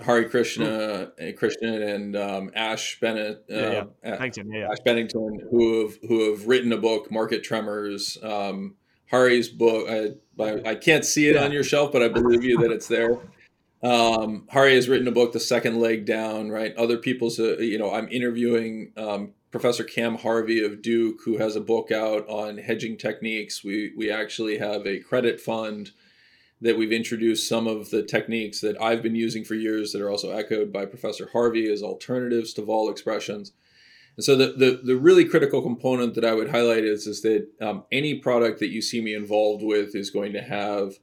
[0.00, 1.38] Hari Krishna, mm.
[1.38, 4.16] Krishnan, and um, Ash Bennett, uh, yeah, yeah.
[4.16, 8.18] Bennington, yeah, Ash Bennington, who have who have written a book, Market Tremors.
[8.22, 12.42] Um, Hari's book, I, I, I can't see it on your shelf, but I believe
[12.42, 13.18] you that it's there.
[13.82, 16.50] Um, Hari has written a book, The Second Leg Down.
[16.50, 21.36] Right, other people's, uh, you know, I'm interviewing um, Professor Cam Harvey of Duke, who
[21.36, 23.62] has a book out on hedging techniques.
[23.62, 25.90] We we actually have a credit fund
[26.62, 30.08] that we've introduced some of the techniques that I've been using for years that are
[30.08, 33.52] also echoed by Professor Harvey as alternatives to vol expressions.
[34.16, 37.48] And so the, the, the really critical component that I would highlight is, is that
[37.60, 40.98] um, any product that you see me involved with is going to have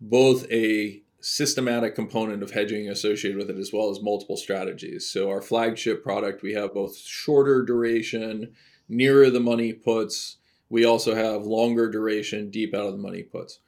[0.00, 5.08] both a systematic component of hedging associated with it as well as multiple strategies.
[5.10, 8.54] So our flagship product, we have both shorter duration,
[8.88, 10.36] nearer the money puts.
[10.68, 13.60] We also have longer duration, deep out of the money puts.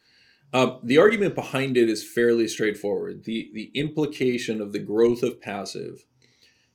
[0.53, 3.25] Uh, the argument behind it is fairly straightforward.
[3.25, 6.05] The, the implication of the growth of passive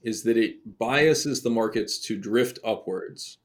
[0.02, 3.40] is that it biases the markets to drift upwards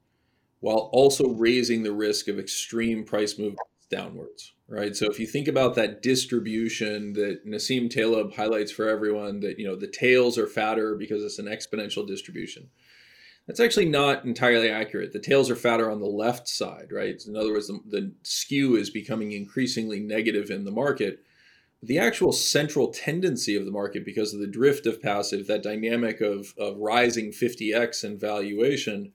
[0.59, 4.95] while also raising the risk of extreme price movements downwards, right?
[4.95, 9.67] So if you think about that distribution that Nassim Taleb highlights for everyone, that you
[9.67, 12.69] know the tails are fatter because it's an exponential distribution.
[13.47, 15.11] That's actually not entirely accurate.
[15.11, 17.21] The tails are fatter on the left side, right?
[17.27, 21.19] In other words, the, the skew is becoming increasingly negative in the market.
[21.83, 26.21] The actual central tendency of the market, because of the drift of passive, that dynamic
[26.21, 29.11] of, of rising 50x in valuation,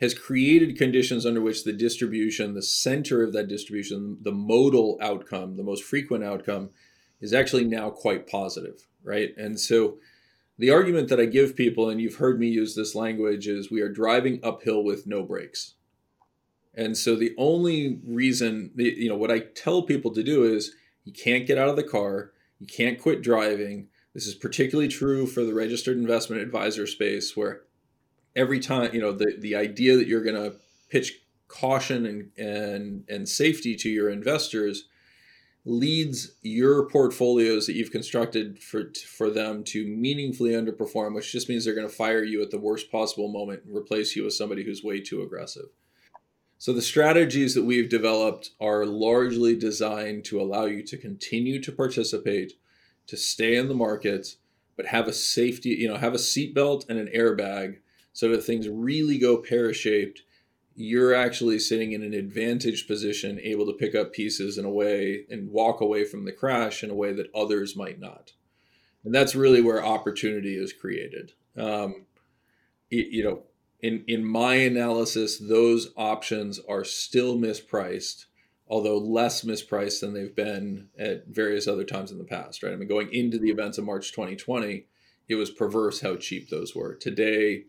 [0.00, 5.56] has created conditions under which the distribution, the center of that distribution, the modal outcome,
[5.56, 6.70] the most frequent outcome,
[7.20, 9.30] is actually now quite positive, right?
[9.36, 9.98] And so
[10.56, 13.80] the argument that I give people, and you've heard me use this language, is we
[13.80, 15.74] are driving uphill with no brakes.
[16.74, 21.12] And so the only reason, you know, what I tell people to do is you
[21.12, 23.88] can't get out of the car, you can't quit driving.
[24.14, 27.62] This is particularly true for the registered investment advisor space, where
[28.36, 30.56] every time, you know, the, the idea that you're going to
[30.88, 34.88] pitch caution and, and, and safety to your investors
[35.64, 41.64] leads your portfolios that you've constructed for for them to meaningfully underperform, which just means
[41.64, 44.64] they're going to fire you at the worst possible moment and replace you with somebody
[44.64, 45.66] who's way too aggressive.
[46.56, 51.70] So the strategies that we've developed are largely designed to allow you to continue to
[51.70, 52.54] participate,
[53.06, 54.36] to stay in the market,
[54.76, 57.78] but have a safety, you know, have a seatbelt and an airbag
[58.18, 60.22] so that things really go pear-shaped
[60.74, 65.24] you're actually sitting in an advantaged position, able to pick up pieces in a way
[65.30, 68.32] and walk away from the crash in a way that others might not.
[69.04, 71.32] And that's really where opportunity is created.
[71.56, 72.06] Um,
[72.90, 73.42] you know,
[73.82, 78.26] in in my analysis, those options are still mispriced,
[78.66, 82.64] although less mispriced than they've been at various other times in the past.
[82.64, 82.72] Right?
[82.72, 84.86] I mean, going into the events of March 2020,
[85.28, 86.96] it was perverse how cheap those were.
[86.96, 87.64] Today,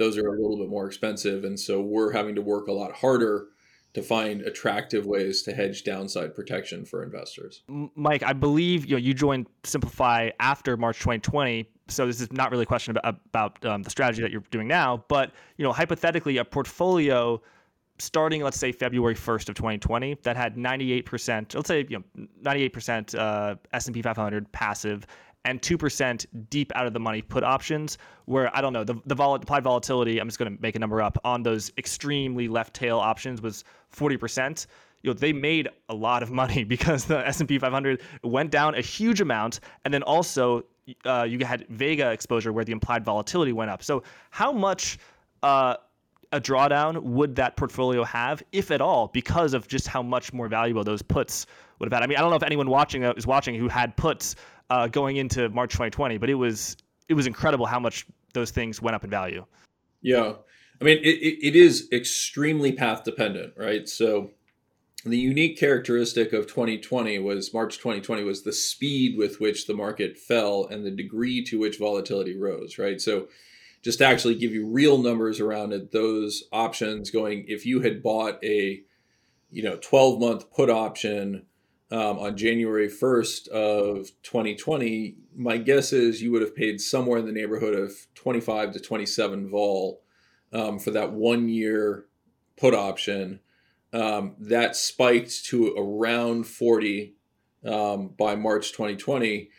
[0.00, 1.44] those are a little bit more expensive.
[1.44, 3.48] And so we're having to work a lot harder
[3.92, 7.62] to find attractive ways to hedge downside protection for investors.
[7.94, 12.50] Mike, I believe you know you joined Simplify after March 2020, so this is not
[12.50, 15.72] really a question about, about um, the strategy that you're doing now, but you know
[15.72, 17.40] hypothetically a portfolio
[17.98, 23.18] starting let's say February 1st of 2020 that had 98%, let's say you know 98%
[23.18, 25.06] uh, S&P 500 passive
[25.44, 29.14] and 2% deep out of the money put options where I don't know the the
[29.14, 32.74] vol- applied volatility I'm just going to make a number up on those extremely left
[32.74, 33.64] tail options was
[33.94, 34.66] 40%
[35.02, 38.80] you know they made a lot of money because the S&P 500 went down a
[38.80, 40.64] huge amount and then also
[41.04, 44.98] uh, you had Vega exposure where the implied volatility went up so how much
[45.42, 45.76] uh,
[46.32, 50.48] a drawdown would that portfolio have, if at all, because of just how much more
[50.48, 51.46] valuable those puts
[51.78, 52.04] would have had?
[52.04, 54.36] I mean, I don't know if anyone watching uh, is watching who had puts
[54.70, 56.76] uh, going into March 2020, but it was
[57.08, 59.44] it was incredible how much those things went up in value.
[60.00, 60.34] Yeah,
[60.80, 63.86] I mean, it, it, is extremely path dependent, right?
[63.86, 64.30] So
[65.04, 70.16] the unique characteristic of 2020 was March 2020 was the speed with which the market
[70.16, 73.00] fell and the degree to which volatility rose, right?
[73.00, 73.28] So
[73.82, 78.02] just to actually give you real numbers around it, those options going, if you had
[78.02, 78.82] bought a,
[79.50, 81.46] you know, 12 month put option
[81.90, 87.26] um, on January 1st of 2020, my guess is you would have paid somewhere in
[87.26, 90.02] the neighborhood of 25 to 27 vol
[90.52, 92.06] um, for that one year
[92.56, 93.40] put option
[93.92, 97.14] um, that spiked to around 40
[97.64, 99.50] um, by March 2020.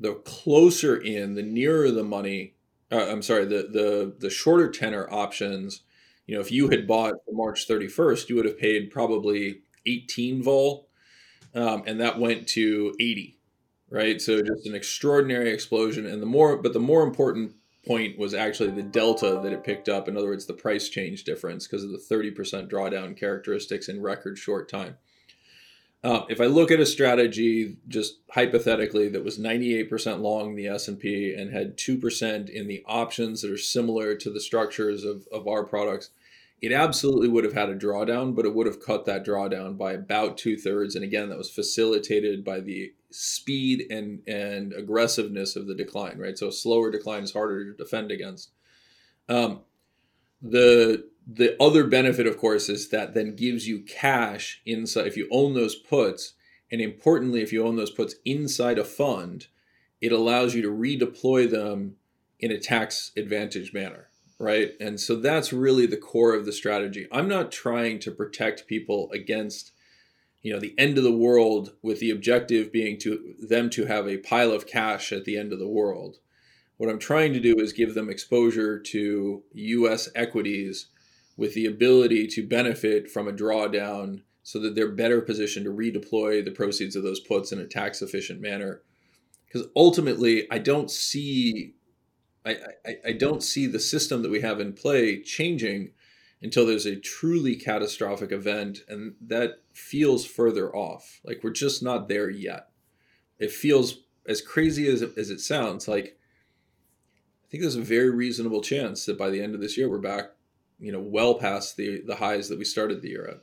[0.00, 2.54] The closer in, the nearer the money,
[2.90, 5.82] uh, I'm sorry, the, the, the shorter tenor options,
[6.26, 10.87] you know, if you had bought March 31st, you would have paid probably 18 vol,
[11.54, 13.38] um, and that went to 80,
[13.90, 14.20] right?
[14.20, 16.06] So just an extraordinary explosion.
[16.06, 17.54] And the more, but the more important
[17.86, 20.08] point was actually the delta that it picked up.
[20.08, 24.38] In other words, the price change difference because of the 30% drawdown characteristics in record
[24.38, 24.96] short time.
[26.04, 31.34] Uh, if I look at a strategy just hypothetically that was 98% long the S&P
[31.34, 35.64] and had 2% in the options that are similar to the structures of, of our
[35.64, 36.10] products,
[36.60, 39.92] it absolutely would have had a drawdown, but it would have cut that drawdown by
[39.92, 40.96] about two thirds.
[40.96, 46.36] And again, that was facilitated by the speed and and aggressiveness of the decline, right?
[46.36, 48.50] So slower decline is harder to defend against.
[49.28, 49.60] Um,
[50.42, 55.28] the the other benefit, of course, is that then gives you cash inside if you
[55.30, 56.34] own those puts,
[56.72, 59.46] and importantly, if you own those puts inside a fund,
[60.00, 61.96] it allows you to redeploy them
[62.40, 64.07] in a tax advantage manner
[64.38, 64.72] right?
[64.80, 67.06] And so that's really the core of the strategy.
[67.10, 69.72] I'm not trying to protect people against
[70.42, 74.06] you know the end of the world with the objective being to them to have
[74.06, 76.18] a pile of cash at the end of the world.
[76.76, 80.86] What I'm trying to do is give them exposure to US equities
[81.36, 86.44] with the ability to benefit from a drawdown so that they're better positioned to redeploy
[86.44, 88.82] the proceeds of those puts in a tax efficient manner.
[89.46, 91.74] Because ultimately, I don't see
[92.48, 95.90] I, I, I don't see the system that we have in play changing
[96.40, 101.20] until there's a truly catastrophic event, and that feels further off.
[101.24, 102.68] Like we're just not there yet.
[103.38, 105.88] It feels as crazy as as it sounds.
[105.88, 106.18] Like
[107.44, 109.98] I think there's a very reasonable chance that by the end of this year we're
[109.98, 110.30] back,
[110.78, 113.40] you know, well past the the highs that we started the year at.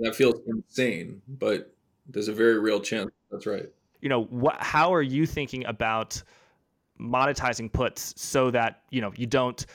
[0.00, 1.74] That feels insane, but
[2.06, 3.10] there's a very real chance.
[3.32, 3.66] That's right.
[4.00, 4.56] You know, what?
[4.60, 6.22] How are you thinking about?
[7.00, 9.66] Monetizing puts so that you know you don't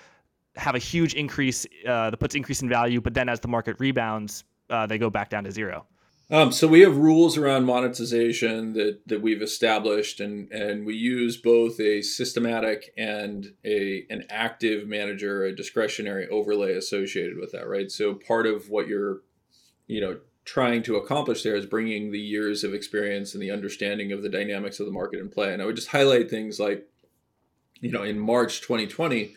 [0.56, 3.76] have a huge increase, uh, the puts increase in value, but then as the market
[3.80, 5.86] rebounds, uh, they go back down to zero.
[6.30, 11.38] Um, so we have rules around monetization that that we've established, and and we use
[11.38, 17.92] both a systematic and a an active manager, a discretionary overlay associated with that, right?
[17.92, 19.22] So part of what you're,
[19.88, 24.12] you know, trying to accomplish there is bringing the years of experience and the understanding
[24.12, 25.54] of the dynamics of the market in play.
[25.54, 26.88] And I would just highlight things like
[27.84, 29.36] you know, in March 2020,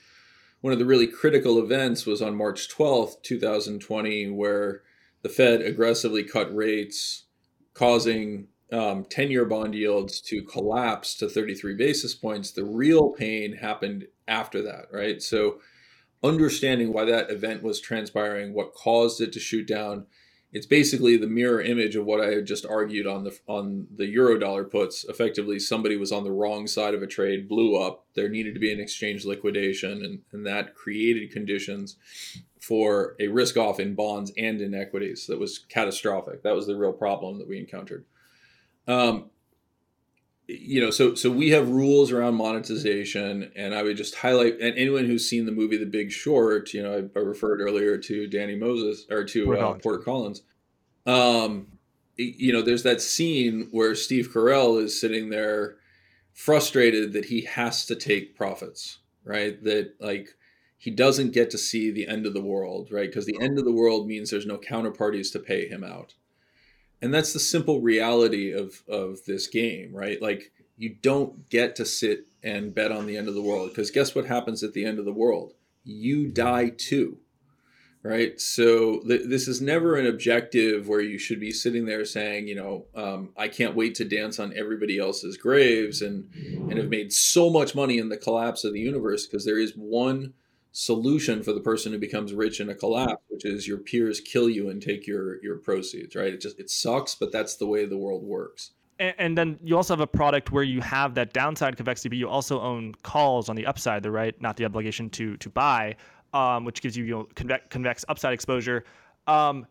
[0.60, 4.82] one of the really critical events was on March 12th, 2020, where
[5.22, 7.24] the Fed aggressively cut rates,
[7.74, 12.52] causing 10 um, year bond yields to collapse to 33 basis points.
[12.52, 15.20] The real pain happened after that, right?
[15.20, 15.58] So,
[16.22, 20.06] understanding why that event was transpiring, what caused it to shoot down,
[20.52, 24.06] it's basically the mirror image of what I had just argued on the on the
[24.06, 25.04] euro dollar puts.
[25.04, 28.06] Effectively, somebody was on the wrong side of a trade, blew up.
[28.14, 31.96] There needed to be an exchange liquidation, and, and that created conditions
[32.60, 36.42] for a risk off in bonds and in equities that was catastrophic.
[36.42, 38.04] That was the real problem that we encountered.
[38.88, 39.30] Um,
[40.48, 44.78] you know, so so we have rules around monetization, and I would just highlight and
[44.78, 48.26] anyone who's seen the movie The Big Short, you know, I, I referred earlier to
[48.28, 49.82] Danny Moses or to Porter, uh, Collins.
[49.82, 50.42] Porter Collins.
[51.06, 51.66] Um,
[52.16, 55.76] you know, there's that scene where Steve Carell is sitting there,
[56.32, 59.62] frustrated that he has to take profits, right?
[59.64, 60.28] That like
[60.78, 63.08] he doesn't get to see the end of the world, right?
[63.08, 66.14] Because the end of the world means there's no counterparties to pay him out
[67.02, 70.20] and that's the simple reality of of this game right?
[70.20, 73.90] Like you don't get to sit and bet on the end of the world because
[73.90, 75.54] guess what happens at the end of the world?
[75.84, 77.18] You die too
[78.06, 78.40] right?
[78.40, 82.54] So th- this is never an objective where you should be sitting there saying you
[82.54, 87.12] know um, i can't wait to dance on everybody else's graves and and have made
[87.12, 90.34] so much money in the collapse of the universe because there is one
[90.78, 94.46] solution for the person who becomes rich in a collapse, which is your peers kill
[94.46, 96.34] you and take your your proceeds, right?
[96.34, 98.72] It just it sucks, but that's the way the world works.
[98.98, 102.18] And, and then you also have a product where you have that downside convexity, but
[102.18, 105.96] you also own calls on the upside, the right, not the obligation to to buy,
[106.34, 108.84] um, which gives you, you know, convex, convex upside exposure.
[109.26, 109.66] Um,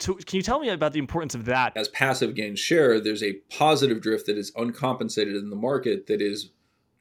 [0.00, 1.76] so can you tell me about the importance of that?
[1.76, 6.20] As passive gains share, there's a positive drift that is uncompensated in the market that
[6.20, 6.50] is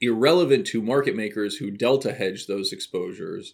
[0.02, 3.54] irrelevant to market makers who delta hedge those exposures.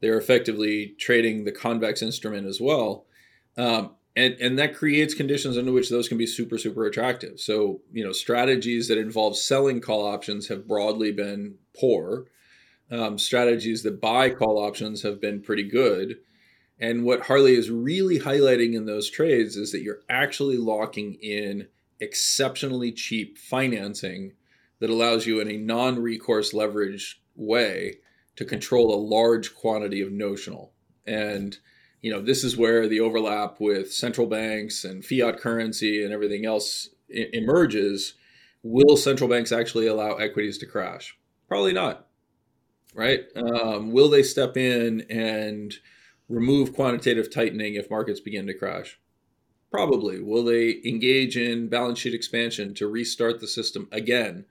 [0.00, 3.06] They're effectively trading the convex instrument as well.
[3.56, 7.38] Um, and, and that creates conditions under which those can be super, super attractive.
[7.38, 12.26] So, you know, strategies that involve selling call options have broadly been poor.
[12.90, 16.16] Um, strategies that buy call options have been pretty good.
[16.78, 21.68] And what Harley is really highlighting in those trades is that you're actually locking in
[22.00, 24.32] exceptionally cheap financing
[24.80, 27.96] that allows you in a non recourse leverage way
[28.36, 30.72] to control a large quantity of notional.
[31.06, 31.56] And
[32.02, 36.46] you know, this is where the overlap with central banks and fiat currency and everything
[36.46, 38.14] else I- emerges.
[38.62, 41.16] Will central banks actually allow equities to crash?
[41.48, 42.06] Probably not.
[42.94, 43.24] Right?
[43.34, 45.74] Um, will they step in and
[46.28, 48.98] remove quantitative tightening if markets begin to crash?
[49.70, 50.20] Probably.
[50.20, 54.44] Will they engage in balance sheet expansion to restart the system again?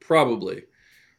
[0.00, 0.64] Probably.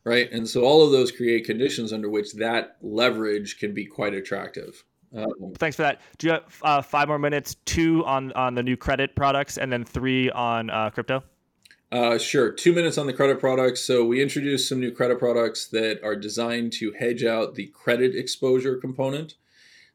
[0.03, 0.31] Right.
[0.31, 4.83] And so all of those create conditions under which that leverage can be quite attractive.
[5.15, 6.01] Um, Thanks for that.
[6.17, 7.55] Do you have uh, five more minutes?
[7.65, 11.23] Two on on the new credit products, and then three on uh, crypto.
[11.91, 12.51] Uh, sure.
[12.51, 13.81] Two minutes on the credit products.
[13.81, 18.15] So we introduced some new credit products that are designed to hedge out the credit
[18.15, 19.35] exposure component.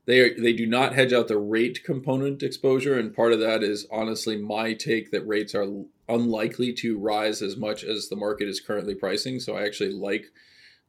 [0.05, 3.63] They are, they do not hedge out the rate component exposure, and part of that
[3.63, 5.67] is honestly my take that rates are
[6.09, 9.41] unlikely to rise as much as the market is currently pricing.
[9.41, 10.27] So I actually like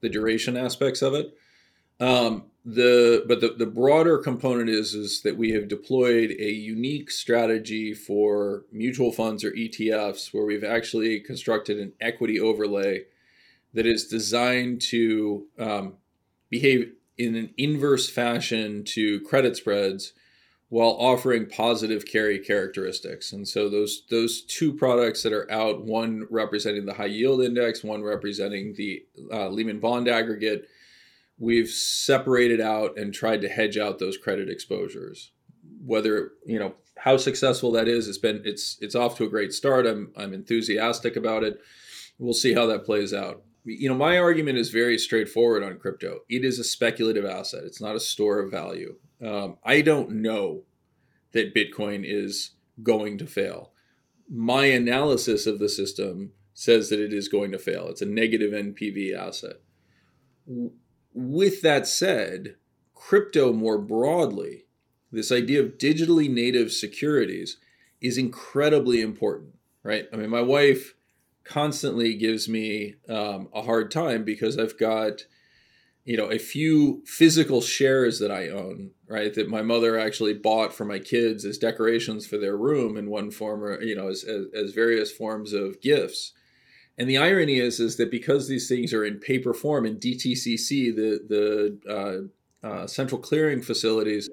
[0.02, 1.36] the duration aspects of it.
[2.00, 7.10] Um, the but the, the broader component is is that we have deployed a unique
[7.10, 13.06] strategy for mutual funds or ETFs where we've actually constructed an equity overlay
[13.74, 15.94] that is designed to um,
[16.50, 20.14] behave in an inverse fashion to credit spreads
[20.70, 23.32] while offering positive carry characteristics.
[23.32, 27.84] And so those those two products that are out, one representing the high yield index,
[27.84, 30.68] one representing the uh, Lehman bond aggregate
[31.40, 35.32] we've separated out and tried to hedge out those credit exposures.
[35.86, 39.54] Whether you know how successful that is, it's been it's it's off to a great
[39.54, 39.86] start.
[39.86, 41.60] I'm I'm enthusiastic about it.
[42.20, 43.44] We'll see how that plays out.
[43.64, 46.20] You know, my argument is very straightforward on crypto.
[46.30, 47.64] It is a speculative asset.
[47.66, 48.96] It's not a store of value.
[49.24, 50.64] Um, I don't know
[51.32, 52.52] that Bitcoin is
[52.84, 53.72] going to fail.
[54.30, 57.88] My analysis of the system says that it is going to fail.
[57.88, 59.58] It's a negative NPV asset
[61.18, 62.56] with that said,
[62.94, 64.66] crypto more broadly,
[65.12, 67.58] this idea of digitally native securities
[68.02, 70.06] is incredibly important, right?
[70.14, 70.94] I mean, my wife
[71.44, 75.26] constantly gives me um, a hard time because I've got,
[76.08, 79.34] you know, a few physical shares that I own, right?
[79.34, 83.30] That my mother actually bought for my kids as decorations for their room in one
[83.30, 86.32] form or, you know, as, as, as various forms of gifts.
[86.98, 90.96] And the irony is, is that because these things are in paper form in DTCC,
[90.96, 92.32] the the
[92.64, 94.30] uh, uh, central clearing facilities,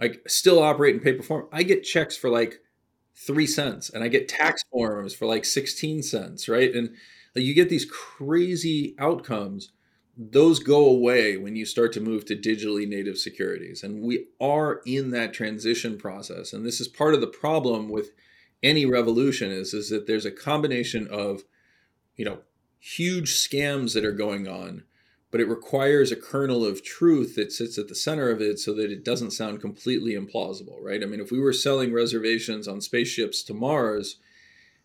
[0.00, 1.46] like still operate in paper form.
[1.52, 2.60] I get checks for like
[3.14, 6.74] three cents, and I get tax forms for like sixteen cents, right?
[6.74, 6.90] And
[7.36, 9.72] like, you get these crazy outcomes.
[10.16, 14.80] Those go away when you start to move to digitally native securities, and we are
[14.86, 16.52] in that transition process.
[16.52, 18.12] And this is part of the problem with
[18.62, 21.42] any revolution is is that there's a combination of
[22.16, 22.38] you know,
[22.78, 24.84] huge scams that are going on,
[25.30, 28.74] but it requires a kernel of truth that sits at the center of it so
[28.74, 31.02] that it doesn't sound completely implausible, right?
[31.02, 34.16] I mean, if we were selling reservations on spaceships to Mars,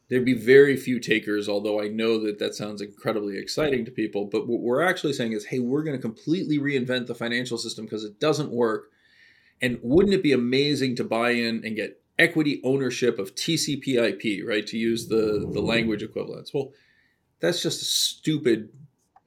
[0.10, 4.26] there'd be very few takers, although I know that that sounds incredibly exciting to people.
[4.26, 7.86] But what we're actually saying is, hey, we're going to completely reinvent the financial system
[7.86, 8.92] because it doesn't work.
[9.62, 14.68] And wouldn't it be amazing to buy in and get equity ownership of TCP/IP, right?
[14.68, 16.54] To use the the language equivalents.
[16.54, 16.74] Well,
[17.40, 18.70] that's just a stupid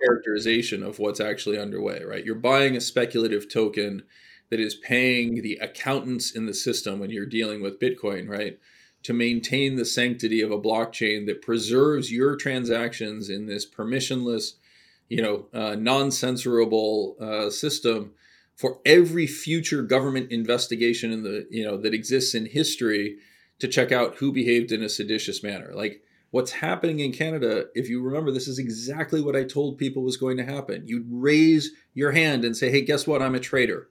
[0.05, 2.25] characterization of what's actually underway, right?
[2.25, 4.03] You're buying a speculative token
[4.51, 8.59] that is paying the accountants in the system when you're dealing with Bitcoin, right?
[9.05, 14.53] To maintain the sanctity of a blockchain that preserves your transactions in this permissionless,
[15.09, 18.13] you know, uh, non-censorable uh, system
[18.55, 23.17] for every future government investigation in the, you know, that exists in history
[23.59, 25.73] to check out who behaved in a seditious manner.
[25.75, 26.03] Like
[26.33, 30.17] What's happening in Canada, if you remember, this is exactly what I told people was
[30.17, 30.83] going to happen.
[30.87, 33.21] You'd raise your hand and say, hey, guess what?
[33.21, 33.89] I'm a traitor.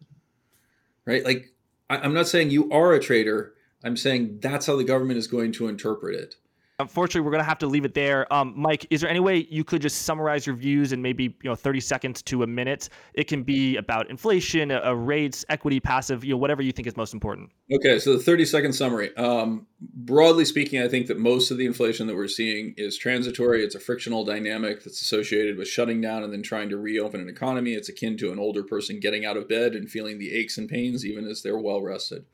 [1.05, 1.23] Right?
[1.23, 1.53] Like,
[1.87, 3.53] I'm not saying you are a traitor.
[3.83, 6.35] I'm saying that's how the government is going to interpret it.
[6.79, 8.31] Unfortunately, we're going to have to leave it there.
[8.33, 11.49] Um, Mike, is there any way you could just summarize your views in maybe you
[11.49, 12.89] know 30 seconds to a minute?
[13.13, 16.97] It can be about inflation, a, rates, equity, passive, you know, whatever you think is
[16.97, 17.51] most important.
[17.71, 19.15] Okay, so the 30 second summary.
[19.15, 23.63] Um, broadly speaking, I think that most of the inflation that we're seeing is transitory.
[23.63, 27.29] It's a frictional dynamic that's associated with shutting down and then trying to reopen an
[27.29, 27.73] economy.
[27.73, 30.67] It's akin to an older person getting out of bed and feeling the aches and
[30.67, 32.25] pains even as they're well rested.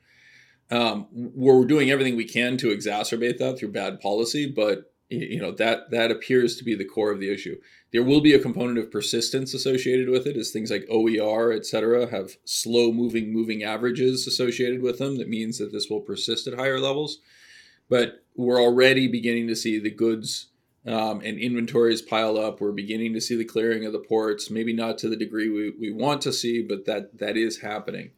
[0.70, 5.52] Um, we're doing everything we can to exacerbate that through bad policy, but you know
[5.52, 7.56] that that appears to be the core of the issue.
[7.92, 11.64] There will be a component of persistence associated with it, as things like OER, et
[11.64, 15.16] cetera, have slow moving moving averages associated with them.
[15.16, 17.20] That means that this will persist at higher levels.
[17.88, 20.48] But we're already beginning to see the goods
[20.86, 22.60] um, and inventories pile up.
[22.60, 25.70] We're beginning to see the clearing of the ports, maybe not to the degree we,
[25.70, 28.10] we want to see, but that that is happening.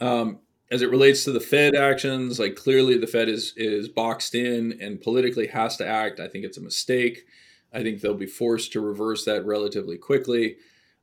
[0.00, 0.38] Um,
[0.70, 4.78] as it relates to the Fed actions, like clearly the Fed is is boxed in
[4.80, 6.20] and politically has to act.
[6.20, 7.26] I think it's a mistake.
[7.72, 10.56] I think they'll be forced to reverse that relatively quickly.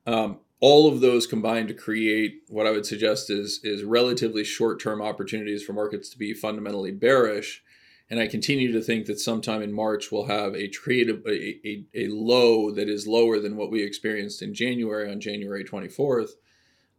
[0.06, 4.82] Um, all of those combine to create what I would suggest is is relatively short
[4.82, 7.64] term opportunities for markets to be fundamentally bearish.
[8.10, 11.84] And I continue to think that sometime in March we'll have a trade a, a,
[11.94, 16.32] a low that is lower than what we experienced in January on January 24th.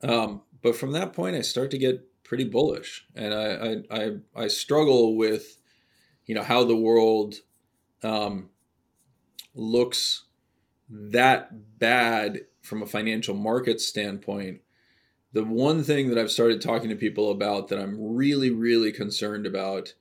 [0.03, 4.11] Um, but from that point, I start to get pretty bullish, and I I I,
[4.45, 5.57] I struggle with,
[6.27, 7.37] you know, how the world
[8.05, 8.51] um,
[9.55, 10.25] looks
[10.91, 14.61] that bad from a financial market standpoint.
[15.33, 19.47] The one thing that I've started talking to people about that I'm really really concerned
[19.47, 19.95] about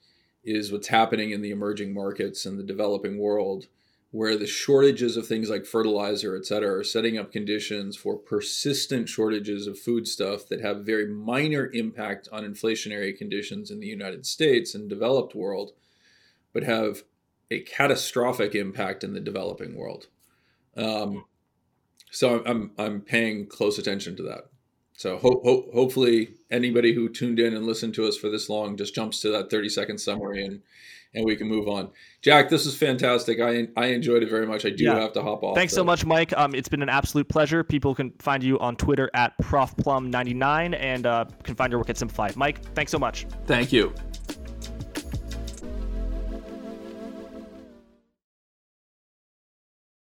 [0.44, 3.68] is what's happening in the emerging markets and the developing world
[4.11, 9.09] where the shortages of things like fertilizer, et cetera, are setting up conditions for persistent
[9.09, 14.73] shortages of foodstuff that have very minor impact on inflationary conditions in the United States
[14.73, 15.71] and developed world,
[16.53, 17.03] but have
[17.51, 20.07] a catastrophic impact in the developing world.
[20.75, 21.25] Um,
[22.11, 24.49] so I'm I'm paying close attention to that.
[24.93, 28.77] So ho- ho- hopefully anybody who tuned in and listened to us for this long
[28.77, 30.61] just jumps to that 30 second summary and
[31.13, 31.89] and we can move on.
[32.21, 33.39] Jack, this was fantastic.
[33.39, 34.65] I I enjoyed it very much.
[34.65, 34.99] I do yeah.
[34.99, 35.55] have to hop off.
[35.55, 36.34] Thanks so much, Mike.
[36.38, 37.63] Um, it's been an absolute pleasure.
[37.63, 41.97] People can find you on Twitter at profplum99 and uh, can find your work at
[41.97, 42.31] Simplify.
[42.35, 43.25] Mike, thanks so much.
[43.45, 43.93] Thank you.